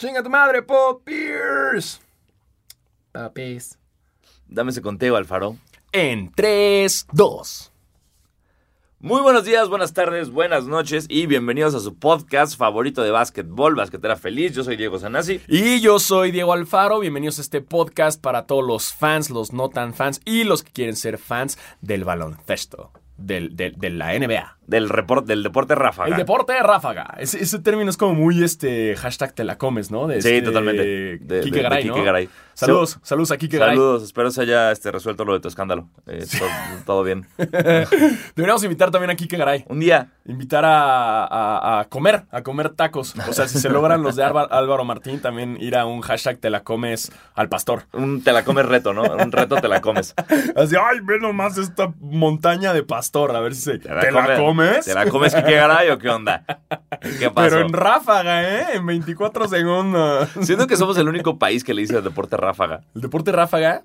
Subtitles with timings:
[0.00, 2.00] Chinga tu madre, Paul Pierce.
[3.12, 3.78] Papis.
[4.48, 5.58] Dame ese conteo, Alfaro.
[5.92, 7.72] En 3, 2.
[9.00, 13.74] Muy buenos días, buenas tardes, buenas noches y bienvenidos a su podcast favorito de básquetbol,
[13.74, 14.54] Basquetera Feliz.
[14.54, 15.42] Yo soy Diego Sanasi.
[15.46, 16.98] Y yo soy Diego Alfaro.
[17.00, 20.72] Bienvenidos a este podcast para todos los fans, los no tan fans y los que
[20.72, 22.90] quieren ser fans del baloncesto,
[23.20, 24.56] del, del- de la NBA.
[24.66, 26.10] Del, report, del deporte ráfaga.
[26.10, 27.16] El deporte de ráfaga.
[27.18, 30.06] Ese, ese término es como muy este hashtag te la comes, ¿no?
[30.06, 30.82] De Sí, este totalmente.
[30.84, 32.04] De- de- de Garay, Quique ¿no?
[32.04, 32.28] Garay.
[32.66, 33.74] Saludos, saludos a Quique Garay.
[33.76, 35.88] Saludos, espero se haya este, resuelto lo de tu escándalo.
[36.06, 36.48] Eh, todo,
[36.86, 37.26] todo bien.
[38.36, 39.64] Deberíamos invitar también a Quique Garay.
[39.68, 43.14] Un día, Invitar a, a- a comer, a comer tacos.
[43.28, 46.38] O sea, si se logran los de Álvaro, Álvaro Martín, también ir a un hashtag
[46.38, 47.84] te la comes al pastor.
[47.92, 49.02] un te la comes reto, ¿no?
[49.02, 50.14] Un reto te la comes.
[50.54, 53.78] Así, ay, ve nomás esta montaña de pastor, a ver si se...
[53.78, 54.84] ¿Te la, come- comes?
[54.84, 56.44] ¿Te la comes Quique Garay o qué onda?
[57.18, 57.50] ¿Qué pasó?
[57.56, 58.66] Pero en ráfaga, ¿eh?
[58.74, 60.28] En 24 segundos.
[60.42, 62.49] Siento que somos el único país que le dice deporte ráfaga.
[62.94, 63.84] El deporte ráfaga.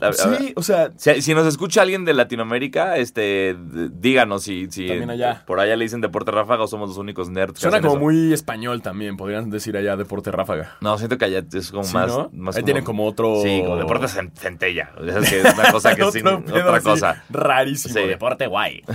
[0.00, 3.56] A- a- Sí, o sea, Si, si nos escucha alguien de Latinoamérica, este,
[3.92, 5.42] díganos si, si También allá.
[5.46, 7.58] por allá le dicen deporte ráfaga o somos los únicos nerds.
[7.60, 8.00] suena como eso.
[8.00, 10.76] muy español también, podrían decir allá deporte ráfaga.
[10.80, 12.08] No, siento que allá es como Sí, más.
[12.08, 12.30] ¿no?
[12.32, 14.90] más Ahí tienen como otro- Sí, como deporte cen- centella.
[15.04, 17.24] Es, que es una cosa que sin otra cosa.
[17.30, 17.94] Rarísimo.
[17.94, 18.06] Sí.
[18.06, 18.82] Deporte guay.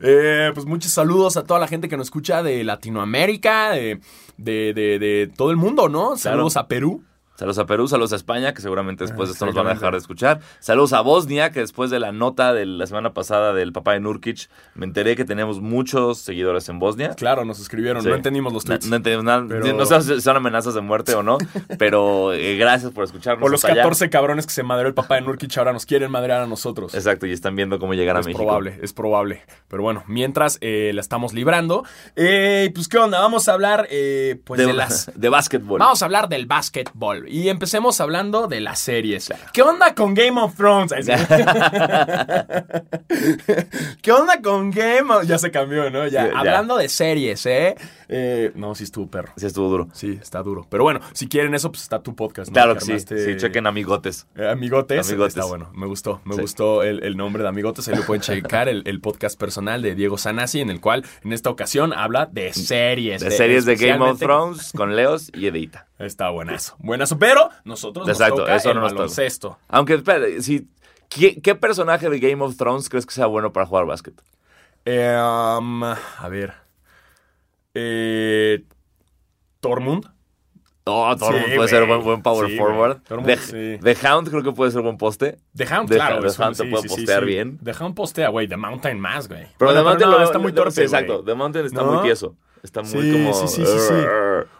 [0.00, 4.00] Eh, pues muchos saludos a toda la gente que nos escucha de Latinoamérica, de,
[4.36, 6.16] de, de- de todo el mundo, ¿no?
[6.16, 7.02] Saludos a Perú.
[7.38, 9.92] Saludos a Perú, saludos a España, que seguramente después de esto nos van a dejar
[9.92, 10.40] de escuchar.
[10.58, 14.00] Saludos a Bosnia, que después de la nota de la semana pasada del papá de
[14.00, 17.14] Nurkic, me enteré que tenemos muchos seguidores en Bosnia.
[17.14, 18.08] Claro, nos escribieron, Sí.
[18.08, 18.88] no entendimos los tweets.
[18.88, 19.44] no entendimos nada.
[19.48, 21.38] Pero- No sé si son amenazas de muerte o no,
[21.78, 23.46] pero eh, gracias por escucharnos.
[23.46, 23.82] o los hasta allá.
[23.82, 26.92] 14 cabrones que se madreó el papá de Nurkic ahora nos quieren madrear a nosotros.
[26.92, 28.42] Exacto, y están viendo cómo llegar a Es México.
[28.42, 29.42] probable, es probable.
[29.68, 31.84] Pero bueno, mientras eh, la estamos librando.
[32.16, 33.20] Eh, pues, ¿qué onda?
[33.20, 35.12] Vamos a hablar, eh, pues, de, de las...
[35.14, 35.78] de básquetbol.
[35.78, 37.27] Vamos a hablar del básquetbol.
[37.28, 39.32] Y empecemos hablando de las series.
[39.52, 40.92] ¿Qué onda con Game of Thrones?
[44.02, 45.24] ¿Qué onda con Game of...
[45.26, 46.06] Ya se cambió, ¿no?
[46.06, 46.24] Ya.
[46.26, 46.38] Sí, ya.
[46.38, 47.76] Hablando de series, ¿eh?
[48.08, 49.32] Eh, No, sí estuvo perro.
[49.36, 49.88] Sí, estuvo duro.
[49.92, 50.66] Sí, está duro.
[50.70, 52.48] Pero bueno, si quieren eso, pues está tu podcast.
[52.50, 52.54] ¿no?
[52.54, 52.92] Claro que sí.
[52.92, 54.26] armaste- Sí, chequen amigotes.
[54.36, 55.36] eh, Amigotes, Amigotes.
[55.36, 56.40] está bueno, me gustó, me Sí.
[56.40, 59.94] gustó el, el nombre de Amigotes, ahí lo pueden checar, el, el podcast personal de
[59.94, 63.20] Diego Sanasi, en el cual en esta ocasión habla de series.
[63.20, 65.87] De series de Game of Thrones con Leos y Edita.
[65.98, 69.00] Está buenazo, buenazo, pero nosotros Exacto, nos toca eso el no nos toca.
[69.02, 69.58] baloncesto.
[69.68, 70.68] Aunque, espera, si,
[71.08, 74.14] ¿qué, qué personaje de Game of Thrones crees que sea bueno para jugar básquet?
[74.84, 75.16] Eh,
[75.58, 76.54] um, a ver,
[77.74, 78.64] eh,
[79.60, 80.06] Tormund.
[80.90, 83.02] Oh, Tormund Sí, puede ser buen, buen power Sí, forward.
[83.02, 83.78] Tormund, The, sí.
[83.82, 85.38] The Hound creo que puede ser buen poste.
[85.54, 86.20] The Hound, The- claro.
[86.22, 87.58] The un- Hound te puede postear bien.
[87.62, 88.48] The Hound postea, güey.
[88.48, 89.42] The Mountain más, güey.
[89.58, 91.22] Pero Bueno, The Mountain no, lo- está muy torpe, exacto.
[91.24, 91.92] The Mountain está ¿No?
[91.92, 92.36] muy tieso.
[92.62, 93.32] Está muy Sí, como...
[93.34, 93.94] sí, sí, sí, sí.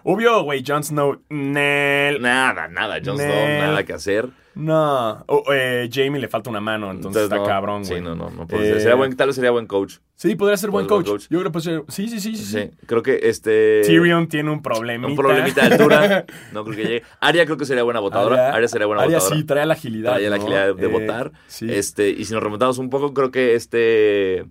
[0.05, 2.21] Obvio, güey, Jon Snow, Nel.
[2.21, 2.97] Nada, nada.
[3.05, 3.29] Jon Snow,
[3.61, 4.29] nada que hacer.
[4.55, 5.25] No.
[5.53, 7.99] Eh, Jamie le falta una mano, entonces, está no, cabrón, güey.
[7.99, 8.29] Sí, no, no.
[8.31, 8.77] no puede ser.
[8.77, 9.99] Eh, Sería buen, tal vez sería buen coach.
[10.17, 11.07] Sí, podría ser buen coach.
[11.07, 11.85] Yo creo que puede ser.
[11.87, 12.45] Sí, sí, sí, sí.
[12.45, 12.71] sí.
[12.87, 13.83] Creo que este...
[13.87, 15.07] Tyrion tiene un problemita.
[15.07, 16.25] Un problemita de altura.
[16.53, 17.03] No creo que llegue.
[17.21, 18.53] Aria creo que sería buena votadora.
[18.53, 19.37] Aria, sería buena Arya votadora.
[19.37, 20.15] sí, trae la agilidad.
[20.15, 21.31] Trae la agilidad de Eh, votar.
[21.47, 21.73] Sí.
[21.73, 24.45] Este, y si nos remontamos un poco, creo que este.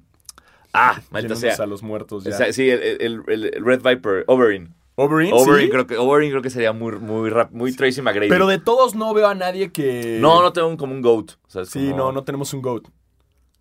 [0.77, 1.63] Ah, maldita Yéndonos sea.
[1.63, 2.31] a los muertos ya.
[2.33, 4.73] O sea, sí, el, el- Red Viper, Oberyn.
[4.99, 5.69] Oberyn, Oberyn, sí.
[5.71, 8.29] creo que, Oberyn creo que sería muy, muy, rap- muy Tracy McGrady.
[8.29, 10.17] Pero de todos no veo a nadie que.
[10.19, 11.31] No, no tengo un, como un GOAT.
[11.45, 12.87] O sea, Sí, como- no, no tenemos un GOAT.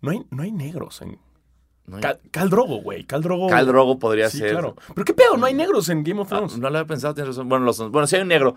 [0.01, 1.19] No hay, no hay negros en.
[1.85, 3.03] no hay- Cal, Khal Drogo, güey.
[3.05, 3.47] Khal Drogo.
[3.49, 4.51] Khal Drogo podría Sí, ser.
[4.51, 4.75] claro.
[4.95, 6.57] Pero qué pedo, no hay negros en Game of Ah, Thrones.
[6.57, 7.47] no lo había pensado, tienes razón.
[7.49, 8.55] Bueno, los, bueno, sí hay un negro.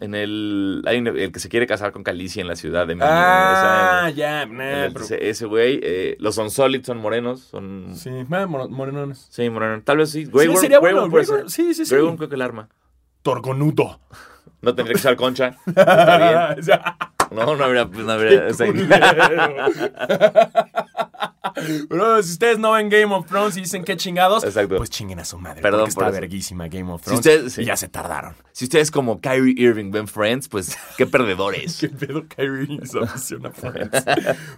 [0.00, 0.82] En el.
[0.86, 4.10] Hay un- el que se quiere casar con Calicia en la ciudad de Ah, Esa-
[4.16, 5.80] ya, nah, pero- ese- güey.
[5.82, 7.40] eh, los Unsolid son morenos.
[7.40, 7.94] Son.
[7.94, 9.26] Sí, ah, mor- morenones.
[9.30, 9.82] Sí, moreno.
[9.84, 10.24] Tal vez sí.
[10.24, 11.08] Grey Sí, Worm- sería Grey bueno.
[11.08, 11.90] Worm Grey Sí, sí, sí.
[11.94, 12.68] Grey Worm creo que el arma.
[13.22, 14.00] Torgonudo.
[14.62, 15.56] No tendría que usar concha.
[15.66, 16.78] Está bien.
[17.34, 17.84] No, no habría.
[17.84, 18.66] No habría o sea,
[21.88, 24.76] Bro, si ustedes no ven Game of Thrones y dicen qué chingados, Exacto.
[24.76, 25.62] pues chinguen a su madre.
[25.62, 26.20] Perdón porque por está eso.
[26.20, 27.20] verguísima Game of Si Thrones.
[27.20, 27.62] ustedes- sí.
[27.62, 28.34] Y ya se tardaron.
[28.52, 31.78] si ustedes como Kyrie Irving ven Friends, pues qué perdedores.
[31.80, 34.04] ¿Qué pedo Kyrie y su afición a Friends?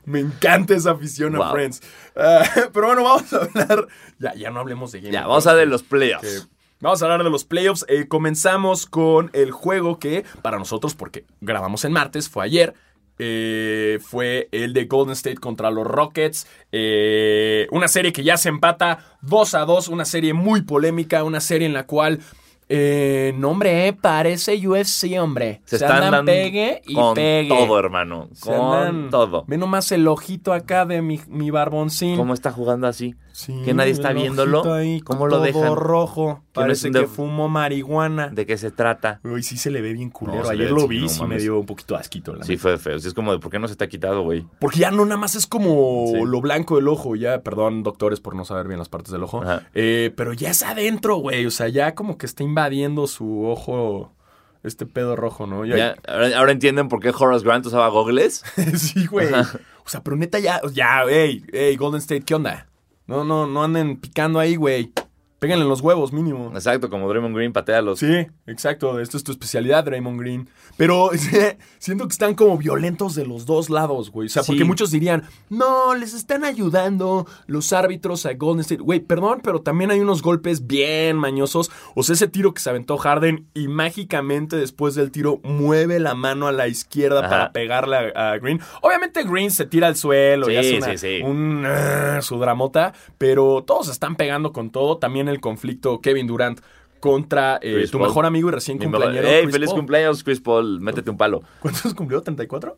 [0.04, 1.50] Me encanta esa afición a.
[1.50, 1.82] Friends.
[2.16, 3.86] Ah, pero bueno, vamos a hablar.
[4.18, 5.60] Ya, ya no hablemos de Game ya, of vamos a Thrones.
[5.60, 6.22] ver los playoffs.
[6.46, 7.84] que- Vamos a hablar de los playoffs.
[7.88, 12.74] Eh, comenzamos con el juego que para nosotros, porque grabamos en martes, fue ayer.
[13.18, 16.46] eh, fue el de Golden State contra los Rockets.
[16.70, 19.88] Eh, una serie que ya se empata 2 a 2.
[19.88, 21.24] Una serie muy polémica.
[21.24, 22.20] Una serie en la cual
[22.68, 25.60] Eh, no, hombre, parece UFC, hombre.
[25.66, 27.48] Se, están andan dando pegue y con pegue.
[27.48, 28.28] todo, hermano.
[28.32, 29.44] Se Con andan- todo.
[29.46, 32.16] Ve nomás el ojito acá de mi, mi barboncín.
[32.16, 33.14] ¿Cómo está jugando así?
[33.38, 34.72] Sí, que nadie está viéndolo.
[34.72, 35.76] ahí, ¿Cómo lo dejan?
[35.76, 36.42] rojo.
[36.54, 38.28] Parece que fumó marihuana.
[38.28, 39.20] ¿De qué se trata?
[39.24, 40.42] Uy, sí se le ve bien culero.
[40.44, 42.34] No, Ayer lo vi, sí me dio un poquito asquito.
[42.34, 42.62] La Sí, neta.
[42.62, 42.98] fue feo.
[42.98, 44.46] Sí, es como de, ¿por qué no se te ha quitado, güey?
[44.58, 46.18] Porque ya no nada más es como Sí.
[46.24, 47.14] lo blanco del ojo.
[47.14, 49.42] Ya, perdón, doctores, por no saber bien las partes del ojo.
[49.74, 51.44] Eh, pero ya es adentro, güey.
[51.44, 54.14] O sea, ya como que está invadiendo su ojo
[54.62, 55.66] este pedo rojo, ¿no?
[55.66, 58.42] Ya- Ya, ahora, ahora entienden por qué Horace Grant usaba gogles.
[58.78, 59.28] sí, güey.
[59.32, 62.66] O sea, pero neta ya, ya, hey, hey, Golden State, ¿qué onda?
[63.06, 64.92] No, no, no anden picando ahí, güey.
[65.38, 66.50] Péganle en los huevos, mínimo.
[66.54, 67.98] Exacto, como Draymond Green patea los...
[67.98, 68.98] Sí, exacto.
[69.00, 70.48] Esto es tu especialidad, Draymond Green.
[70.78, 71.10] Pero
[71.78, 74.26] siento que están como violentos de los dos lados, güey.
[74.26, 78.82] O sea, porque muchos dirían, no, les están ayudando los árbitros a Golden State.
[78.82, 81.70] Güey, perdón, pero también hay unos golpes bien mañosos.
[81.94, 86.14] O sea, ese tiro que se aventó Harden y mágicamente después del tiro mueve la
[86.14, 87.28] mano a la izquierda Ajá.
[87.28, 88.60] para pegarle a, a Green.
[88.80, 91.22] Obviamente Green se tira al suelo y Sí, hace una- sí, sí.
[91.22, 94.96] un ah, su dramota, pero todos están pegando con todo.
[94.98, 96.60] También el conflicto Kevin Durant
[97.00, 98.08] contra eh, tu Paul.
[98.08, 99.28] mejor amigo y recién Mi cumpleañero.
[99.28, 99.78] ¡Ey, feliz Paul.
[99.80, 100.80] cumpleaños, Chris Paul!
[100.80, 101.42] Métete un palo.
[101.60, 102.22] ¿Cuántos cumplió?
[102.24, 102.74] ¿34?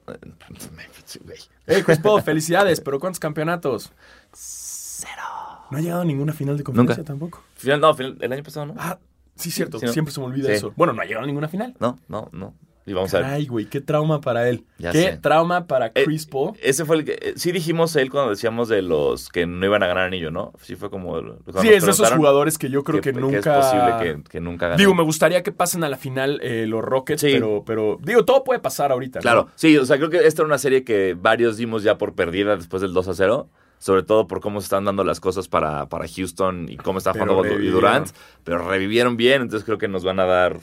[1.04, 1.38] Sí, güey.
[1.66, 3.92] Hey, Chris Paul, felicidades, pero ¿cuántos campeonatos?
[4.32, 5.22] Cero.
[5.70, 7.06] No ha llegado a ninguna final de conferencia Nunca.
[7.06, 7.42] tampoco.
[7.54, 8.74] Final, no, final- el año pasado, ¿no?
[8.78, 8.98] Ah,
[9.36, 9.78] sí, cierto.
[9.78, 9.92] Sí, ¿no?
[9.92, 10.54] Siempre se me olvida Sí.
[10.54, 10.72] eso.
[10.76, 11.74] Bueno, no ha llegado a ninguna final.
[11.78, 12.54] No, no, no.
[12.88, 13.26] Y vamos a ver.
[13.26, 14.64] Ay, güey, qué trauma para él.
[14.78, 15.16] Ya qué sé.
[15.18, 16.52] trauma para Eh, Chris Paul.
[16.62, 17.12] Ese fue el que...
[17.20, 20.52] eh, Sí dijimos él cuando decíamos de los que no iban a ganar anillo, ¿no?
[20.62, 21.20] Sí fue como...
[21.60, 23.38] Sí, es de esos jugadores que yo creo que, nunca.
[23.38, 23.92] es posible
[24.24, 24.78] que, que nunca ganen.
[24.78, 27.30] Digo, me gustaría que pasen a la final eh, los Rockets, Sí.
[27.32, 29.18] pero, pero, digo, todo puede pasar ahorita.
[29.18, 29.22] ¿no?
[29.22, 32.14] Claro, sí, o sea, creo que esta era una serie que varios dimos ya por
[32.14, 33.48] perdida después del 2 a 0.
[33.80, 37.12] Sobre todo por cómo se están dando las cosas para, para Houston y cómo está
[37.12, 37.68] jugando y.
[37.68, 38.08] Durant.
[38.42, 40.58] Pero revivieron bien, entonces creo que nos van a dar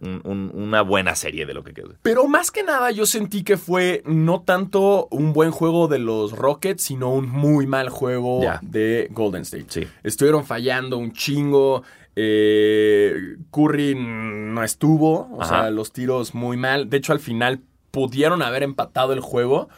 [0.00, 1.94] un- un- una buena serie de lo que quede.
[2.02, 6.32] Pero más que nada yo sentí que fue no tanto un buen juego de los
[6.32, 9.66] Rockets, sino un muy mal juego de Golden State.
[9.68, 9.86] Sí.
[10.02, 11.82] Estuvieron fallando un chingo.
[12.18, 15.28] eh, Curry no estuvo.
[15.32, 15.62] O Ajá.
[15.62, 16.88] sea, los tiros muy mal.
[16.88, 17.60] De hecho, al final
[17.90, 19.68] pudieron haber empatado el juego.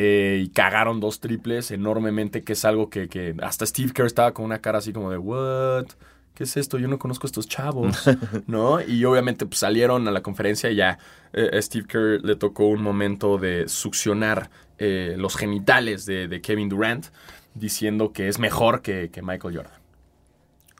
[0.00, 4.32] eh, y cagaron dos triples enormemente, que es algo que, que hasta Steve Kerr estaba
[4.32, 5.86] con una cara así como de, ¿what?
[6.38, 6.78] ¿Qué es esto?
[6.78, 8.08] Yo no conozco a estos chavos,
[8.46, 8.80] ¿no?
[8.80, 10.96] Y obviamente pues, salieron a la conferencia y ya
[11.32, 14.48] eh, a Steve Kerr le tocó un momento de succionar
[14.78, 17.06] eh, los genitales de, de Kevin Durant,
[17.54, 19.72] diciendo que es mejor que, que Michael Jordan.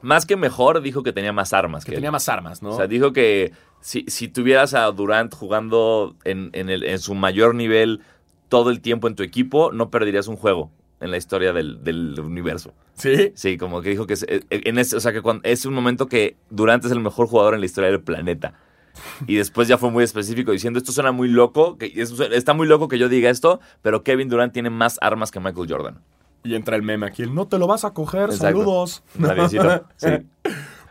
[0.01, 1.85] Más que mejor, dijo que tenía más armas.
[1.85, 2.03] Que que él.
[2.03, 2.71] tenía más armas, ¿no?
[2.71, 3.51] O sea, dijo que
[3.81, 8.01] si, si tuvieras a Durant jugando en, en el- en su mayor nivel
[8.49, 12.19] todo el tiempo en tu equipo, no perderías un juego en la historia del, del
[12.21, 12.73] universo.
[12.95, 13.33] sí.
[13.35, 15.75] Sí, como que dijo que es, eh, en ese, o sea, que cuando- es un
[15.75, 18.55] momento que Durant es el mejor jugador en la historia del planeta.
[19.29, 22.67] Y después ya fue muy específico diciendo, esto suena muy loco, que es- está muy
[22.67, 26.01] loco que yo diga esto, pero Kevin Durant tiene más armas que Michael Jordan.
[26.45, 28.47] Y entra el meme aquí, el no te lo vas a coger, Exacto.
[28.59, 29.03] saludos.
[29.97, 30.09] Sí.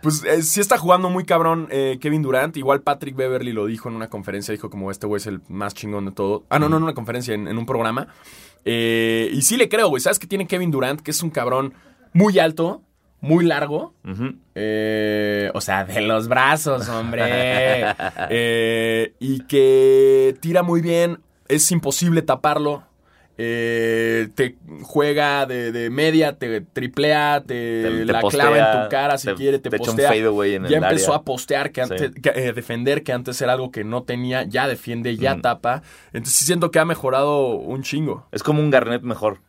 [0.01, 2.56] Pues eh, sí está jugando muy cabrón eh, Kevin Durant.
[2.56, 4.51] Igual Patrick Beverly lo dijo en una conferencia.
[4.51, 6.44] Dijo como este güey es el más chingón de todo.
[6.50, 8.07] Ah, no, no en una conferencia, en, en un programa.
[8.69, 10.02] Eh, y sí le creo, güey.
[10.02, 11.00] ¿Sabes qué tiene Kevin Durant?
[11.00, 11.74] Que es un cabrón
[12.12, 12.81] muy alto,
[13.22, 13.94] muy largo.
[14.56, 17.86] Eh, o sea, de los brazos, hombre.
[18.30, 21.19] Eh, y que tira muy bien.
[21.48, 22.84] Es imposible taparlo.
[23.39, 28.84] Eh, te juega de, de media, te triplea, te, Te- te la postea, clava en
[28.84, 30.10] tu cara si te- quiere, te, postea.
[30.56, 31.18] en ya el empezó área.
[31.18, 32.22] a postear, que antes, Sí.
[32.22, 34.44] que, eh, defender, que antes era algo que no tenía.
[34.44, 35.41] Ya defiende, ya Mm.
[35.41, 35.84] tapa.
[36.13, 38.27] Entonces sí siento que ha mejorado un chingo.
[38.32, 39.41] Es como un Garnett mejor.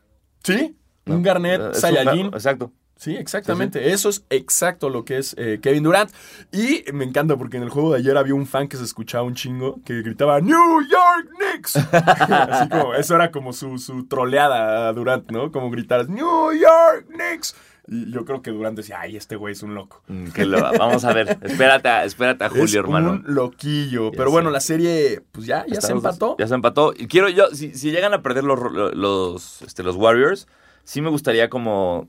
[0.44, 0.76] ¿Sí?
[1.06, 1.14] ¿no?
[1.14, 1.22] Un
[1.68, 2.26] un- Saiyajin.
[2.26, 2.72] Exacto.
[2.98, 3.92] Sí, exactamente.
[3.92, 6.10] Eso es exacto lo que es eh, Kevin Durant.
[6.52, 9.22] Y me encanta porque en el juego de ayer había un fan que se escuchaba
[9.24, 11.76] un chingo que gritaba New York Knicks.
[11.92, 15.52] Así como, eso era como su, su troleada a Durant, ¿no?
[15.52, 17.54] Como gritar New York Knicks.
[17.90, 20.02] Y yo creo que Durant decía, ay, este güey es un loco.
[20.08, 21.38] Mm, que lo- vamos a ver.
[21.42, 23.12] Espérate, a- espérate a Julio, es hermano.
[23.12, 24.10] un loquillo.
[24.10, 26.36] Ya Pero bueno, la serie, pues ya, ya se empató.
[26.38, 26.92] Ya se empató.
[26.94, 28.58] Y quiero yo, si, si llegan a perder los,
[28.94, 30.48] los, este, los Warriors,
[30.84, 32.08] sí me gustaría como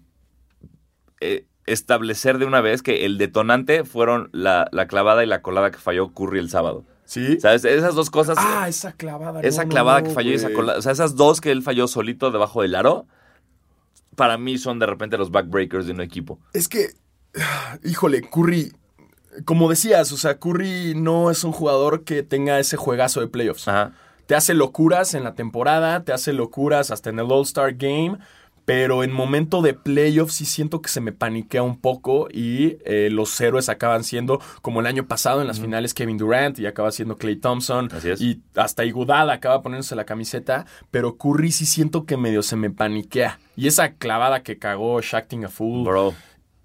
[1.21, 5.71] eh, establecer de una vez que el detonante fueron la, la clavada y la colada
[5.71, 6.85] que falló Curry el sábado.
[7.09, 7.39] Sí.
[7.39, 7.65] ¿Sabes?
[7.65, 8.37] Esas dos cosas.
[8.39, 9.41] Ah, esa clavada.
[9.41, 10.77] esa no, clavada no, que falló y esa colada.
[10.77, 13.07] O sea, esas dos que él falló solito debajo del aro,
[14.15, 16.39] para mí son de repente los backbreakers de un equipo.
[16.53, 16.89] Es que,
[17.83, 18.73] híjole, Curry,
[19.43, 23.67] como decías, o sea, Curry no es un jugador que tenga ese juegazo de playoffs.
[23.67, 23.93] Ajá.
[24.27, 28.19] Te hace locuras en la temporada, te hace locuras hasta en el All-Star Game,
[28.69, 33.09] pero en momento de playoffs sí siento que se me paniquea un poco y eh,
[33.11, 36.91] los héroes acaban siendo, como el año pasado en las finales, Kevin Durant y acaba
[36.91, 37.89] siendo Clay Thompson.
[37.91, 38.21] Así es.
[38.21, 42.69] Y hasta Iguodala acaba poniéndose la camiseta, pero Curry sí siento que medio se me
[42.69, 43.39] paniquea.
[43.55, 45.85] Y esa clavada que cagó Shacking a Fool.
[45.85, 46.13] Bro.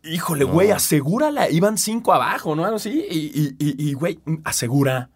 [0.02, 0.52] Híjole, No.
[0.52, 1.48] güey, asegúrala.
[1.48, 2.66] Iban cinco abajo, ¿no?
[2.66, 2.90] Así.
[3.10, 5.08] Y, y, y, güey, asegura.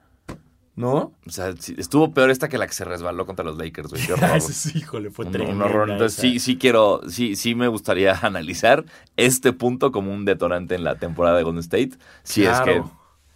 [0.79, 1.13] ¿No?
[1.27, 4.07] O sea, estuvo peor esta que la que se resbaló contra los Lakers, güey.
[4.07, 4.37] Qué horror.
[4.37, 5.57] Ese sí, híjole, fue tremendo.
[5.57, 5.91] un horror.
[5.91, 8.85] Entonces, sí, sí quiero, sí, sí me gustaría analizar
[9.17, 11.91] este punto como un detonante en la temporada de Golden State.
[12.23, 12.81] Si es que.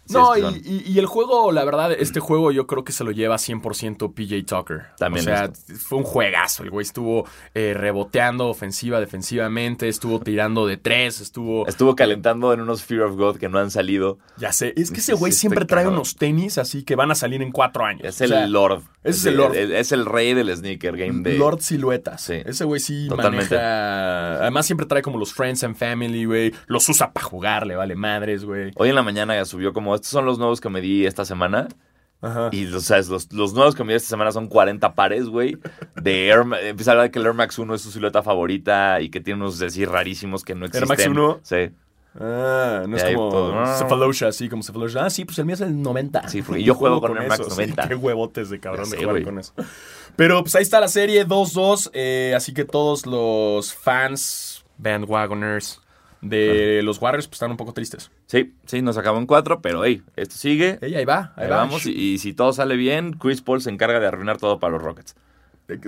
[0.09, 3.35] No, es y, el juego, la verdad, este juego yo creo que se lo lleva
[3.35, 4.87] 100% PJ Tucker.
[4.97, 6.63] También O sea, fue un juegazo.
[6.63, 11.67] El güey estuvo eh, reboteando ofensiva, defensivamente, estuvo tirando de tres, estuvo...
[11.67, 14.17] Estuvo calentando en unos Fear of God que no han salido.
[14.37, 17.41] Ya sé, es que ese güey siempre trae unos tenis así que van a salir
[17.41, 18.05] en cuatro años.
[18.05, 18.83] Es O el sea, Lord.
[19.03, 19.55] ese es el Lord.
[19.55, 21.37] Es el rey del sneaker game de.
[21.37, 22.21] Lord Siluetas.
[22.21, 22.35] Sí.
[22.45, 23.55] Ese güey sí Totalmente.
[23.55, 24.41] maneja.
[24.41, 26.53] Además, siempre trae como los Friends and Family, güey.
[26.67, 28.71] Los usa para jugar, le vale madres, güey.
[28.75, 31.25] Hoy en la mañana ya subió como, estos son los nuevos que me di esta
[31.25, 31.67] semana.
[32.21, 32.49] Ajá.
[32.53, 35.57] Y o sea, los, los nuevos que me di esta semana son 40 pares, güey.
[36.01, 39.01] De Air, empieza a hablar de que el Air Max 1 es su silueta favorita
[39.01, 40.87] y que tiene unos así rarísimos que no existen.
[40.87, 41.39] Max 1?
[41.43, 41.69] Sí.
[42.19, 43.75] Ah, no Y es como todo.
[43.77, 45.05] Cephalosha, así como Cephalosha.
[45.05, 46.29] Ah, sí, pues el mío es el 90.
[46.29, 47.81] Sí, porque yo juego con Air Max eso, 90.
[47.83, 49.23] Sí, qué huevotes de cabrón Ya de sé, jugar güey.
[49.23, 49.53] con eso.
[50.15, 51.89] Pero pues ahí está la serie 2-2.
[51.93, 55.81] eh, así que todos los fans, bandwagoners
[56.23, 58.09] de los Warriors, pues están un poco tristes.
[58.27, 60.79] Sí, sí, nos acabó en 4, pero hey, esto sigue.
[60.81, 61.57] Ey, ahí va, ahí, Ahí va.
[61.57, 61.85] vamos.
[61.85, 64.81] Y, y si todo sale bien, Chris Paul se encarga de arruinar todo para los
[64.81, 65.15] Rockets.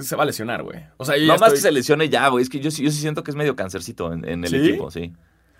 [0.01, 0.83] Se va a lesionar, güey.
[0.97, 2.41] O sea, yo No más que se lesione ya, güey.
[2.43, 4.55] Es que yo, sí- yo sí siento que es medio cancercito en, en el ¿Sí?
[4.57, 5.13] equipo, sí.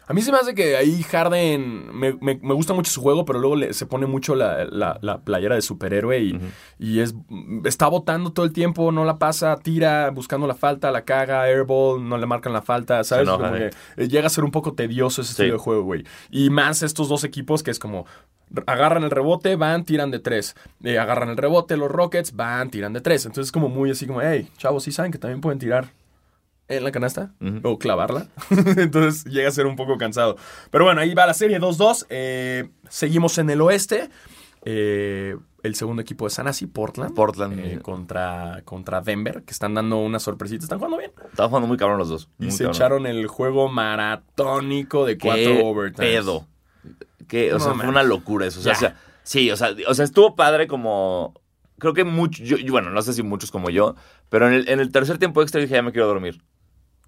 [0.07, 3.25] A mí se me hace que ahí Harden me, me- me gusta mucho su juego,
[3.25, 6.39] pero luego le- se pone mucho la, la- la playera de superhéroe y,
[6.77, 7.15] y es
[7.63, 12.07] está botando todo el tiempo, no la pasa, tira, buscando la falta, la caga, airball,
[12.07, 13.27] no le marcan la falta, ¿sabes?
[13.27, 13.69] enoja, Como eh.
[13.95, 15.41] que, eh, llega a ser un poco tedioso ese Sí.
[15.41, 16.03] estilo de juego, güey.
[16.29, 18.05] Y más estos dos equipos que es como
[18.67, 20.55] agarran el rebote, van, tiran de tres.
[20.83, 23.25] Eh, agarran el rebote, los Rockets, van, tiran de tres.
[23.25, 25.89] Entonces es como muy así como, hey, chavos, sí saben que también pueden tirar
[26.67, 28.27] en la canasta o clavarla.
[28.77, 30.35] Entonces llega a ser un poco cansado.
[30.71, 32.07] Pero bueno, ahí va la serie 2-2.
[32.09, 34.09] Eh, seguimos en el oeste.
[34.67, 37.13] Eh, el segundo equipo de Sanasi, Portland.
[37.15, 37.59] Portland.
[37.59, 40.63] eh, contra, contra Denver, que están dando una sorpresita.
[40.65, 41.11] Están jugando bien.
[41.29, 42.29] Estaban jugando muy cabrón los dos.
[42.39, 42.75] Y se cabrón.
[42.75, 46.09] echaron el juego maratónico de Qué cuatro overtimes.
[46.09, 46.47] pedo.
[47.27, 47.79] Que, o No, sea, man.
[47.81, 48.59] fue una locura eso.
[48.59, 48.77] O sea, Ya.
[48.77, 51.33] o sea, sí, o sea, o sea, estuvo padre como.
[51.77, 53.95] Creo que muchos, bueno, no sé si muchos como yo,
[54.29, 56.41] pero en el, en el tercer tiempo extra dije, ya me quiero dormir.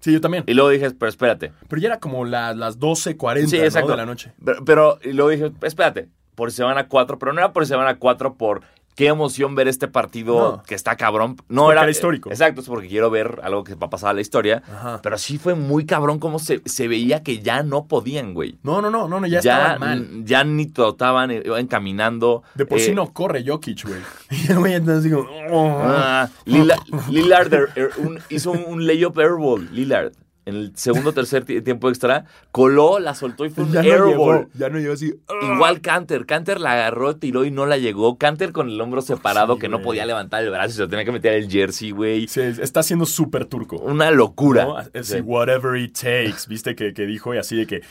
[0.00, 0.44] Sí, yo también.
[0.46, 1.52] Y luego dije, pero espérate.
[1.68, 3.86] Pero ya era como la- las 12.40 Sí, ¿no?
[3.88, 4.32] de la noche.
[4.44, 7.52] Pero, pero- y luego dije, espérate, por si se van a cuatro, pero no era
[7.52, 8.62] por si se van a cuatro por
[8.98, 10.62] qué emoción ver este partido No.
[10.64, 11.36] que está cabrón.
[11.48, 12.30] No porque era, era histórico.
[12.30, 14.64] Exacto, es porque quiero ver algo que va a pasar a la historia.
[14.68, 14.98] Ajá.
[15.04, 18.58] Pero sí fue muy cabrón como se, se veía que ya no podían, güey.
[18.64, 20.24] No, no, no, no, no, ya, Ya, estaban mal.
[20.24, 22.42] ya ni trotaban, iban caminando.
[22.56, 24.00] De por sí Eh, no corre Jokic, güey.
[24.30, 25.78] Y el güey entonces digo, oh.
[25.80, 26.28] Ah,
[27.08, 30.12] Lillard er- er- un- hizo un, un layup airball, Lillard.
[30.48, 33.88] En el segundo tercer ti- tiempo extra, coló, la soltó y fue un ya no
[33.88, 34.08] airball.
[34.10, 35.14] llegó, ya no llegó así.
[35.54, 38.16] Igual Canter, Canter la agarró, tiró y no la llegó.
[38.18, 40.88] Canter con el hombro separado Sí, que no podía levantar el brazo y se lo
[40.88, 42.26] tenía que meter el jersey, güey.
[42.28, 43.76] Sí, está siendo súper turco.
[43.76, 44.64] Una locura.
[44.64, 44.76] ¿no?
[44.78, 45.20] Así, Sí.
[45.20, 46.48] whatever it takes.
[46.48, 47.82] Viste que, que dijo y así de que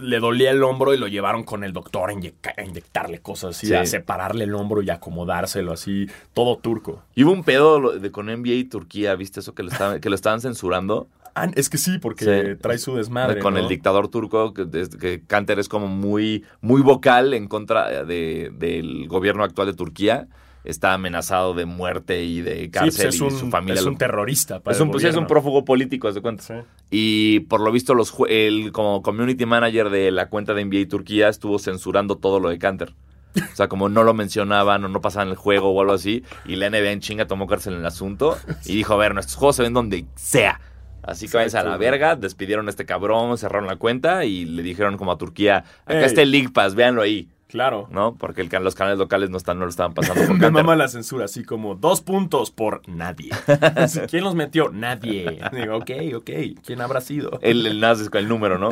[0.00, 3.56] le dolía el hombro y lo llevaron con el doctor a, inyecta- a inyectarle cosas
[3.56, 3.74] así, Sí.
[3.74, 7.02] a separarle el hombro y acomodárselo así, todo turco.
[7.14, 9.54] Y hubo un pedo de, con NBA y Turquía, ¿viste eso?
[9.54, 11.08] Que lo estaban, que lo estaban censurando.
[11.38, 12.58] Ah, es que sí, porque Sí.
[12.62, 13.40] trae su desmadre.
[13.40, 13.60] con ¿no?
[13.60, 14.66] el dictador turco, que,
[14.98, 20.28] que Canter es como muy, muy vocal en contra de- del gobierno actual de Turquía.
[20.64, 23.78] Está amenazado de muerte y de Sí, pues cárcel es y su familia.
[23.80, 24.58] es un terrorista.
[24.60, 26.42] para es un, pues, es un prófugo político, haz de cuenta.
[26.42, 26.54] Sí.
[26.90, 31.28] Y por lo visto, los, el como community manager de la cuenta de NBA Turquía
[31.28, 32.94] estuvo censurando todo lo de Canter.
[33.36, 36.24] O sea, como no lo mencionaban o no pasaban el juego o algo así.
[36.46, 39.36] Y la NBA en chinga tomó cárcel en el asunto y dijo, a ver, nuestros
[39.36, 40.58] juegos se ven donde sea.
[41.06, 44.62] Así que váyanse a la verga, despidieron a este cabrón, cerraron la cuenta y le
[44.62, 46.04] dijeron como a Turquía, acá Ey.
[46.04, 47.28] está el League Pass, véanlo ahí.
[47.48, 47.86] Claro.
[47.90, 48.16] ¿No?
[48.16, 50.88] Porque el los canales locales no, están, no lo estaban pasando por Me mama la
[50.88, 53.30] censura, así como dos puntos por nadie.
[54.10, 54.70] ¿Quién los metió?
[54.70, 55.38] Nadie.
[55.52, 56.30] Digo, ok, ok.
[56.64, 57.38] ¿Quién habrá sido?
[57.42, 58.70] El, el Nas con el número, ¿no?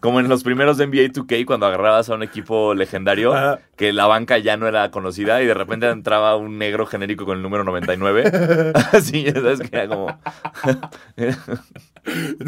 [0.00, 3.60] Como en los primeros de NBA 2K, cuando agarrabas a un equipo legendario, Ajá.
[3.76, 7.36] que la banca ya no era conocida y de repente entraba un negro genérico con
[7.36, 8.72] el número 99.
[8.92, 10.18] Así, ya sabes que era como.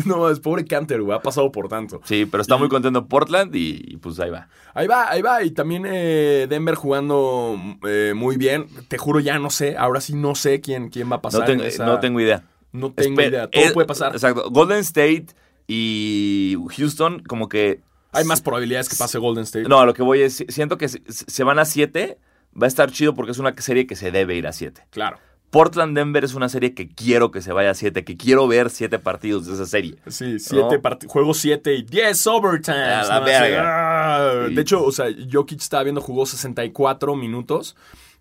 [0.07, 1.17] No, es pobre Canter, güey.
[1.17, 2.01] Ha pasado por tanto.
[2.05, 4.49] Sí, pero está muy contento en Portland y, y pues ahí va.
[4.75, 5.43] Ahí va, ahí va.
[5.43, 8.67] Y también eh, Denver jugando eh, muy bien.
[8.89, 9.77] Te juro, ya no sé.
[9.77, 11.41] Ahora sí no sé quién, quién va a pasar.
[11.41, 12.45] No, tengo- en esa- no tengo idea.
[12.73, 13.51] No tengo Espe- idea.
[13.51, 14.13] Todo es- puede pasar.
[14.13, 14.49] Exacto.
[14.51, 15.27] Golden State
[15.69, 17.81] y Houston, como que.
[18.13, 19.69] Hay más probabilidades que pase Golden State.
[19.69, 20.45] No, a lo que voy es.
[20.49, 22.19] Siento que se, se van a 7.
[22.61, 24.83] Va a estar chido porque es una serie que se debe ir a 7.
[24.91, 25.19] Claro.
[25.51, 28.99] Portland-Denver es una serie que quiero que se vaya a 7, que quiero ver 7
[29.01, 29.97] partidos de esa serie.
[30.07, 30.83] Sí, siete ¿No?
[30.83, 32.79] part- juegos 7 y 10 overtimes.
[32.79, 33.25] A la ¿no?
[33.27, 34.27] verga.
[34.29, 34.49] Así, ah.
[34.55, 37.77] De hecho, o sea, Jokic estaba viendo, jugó 64 minutos.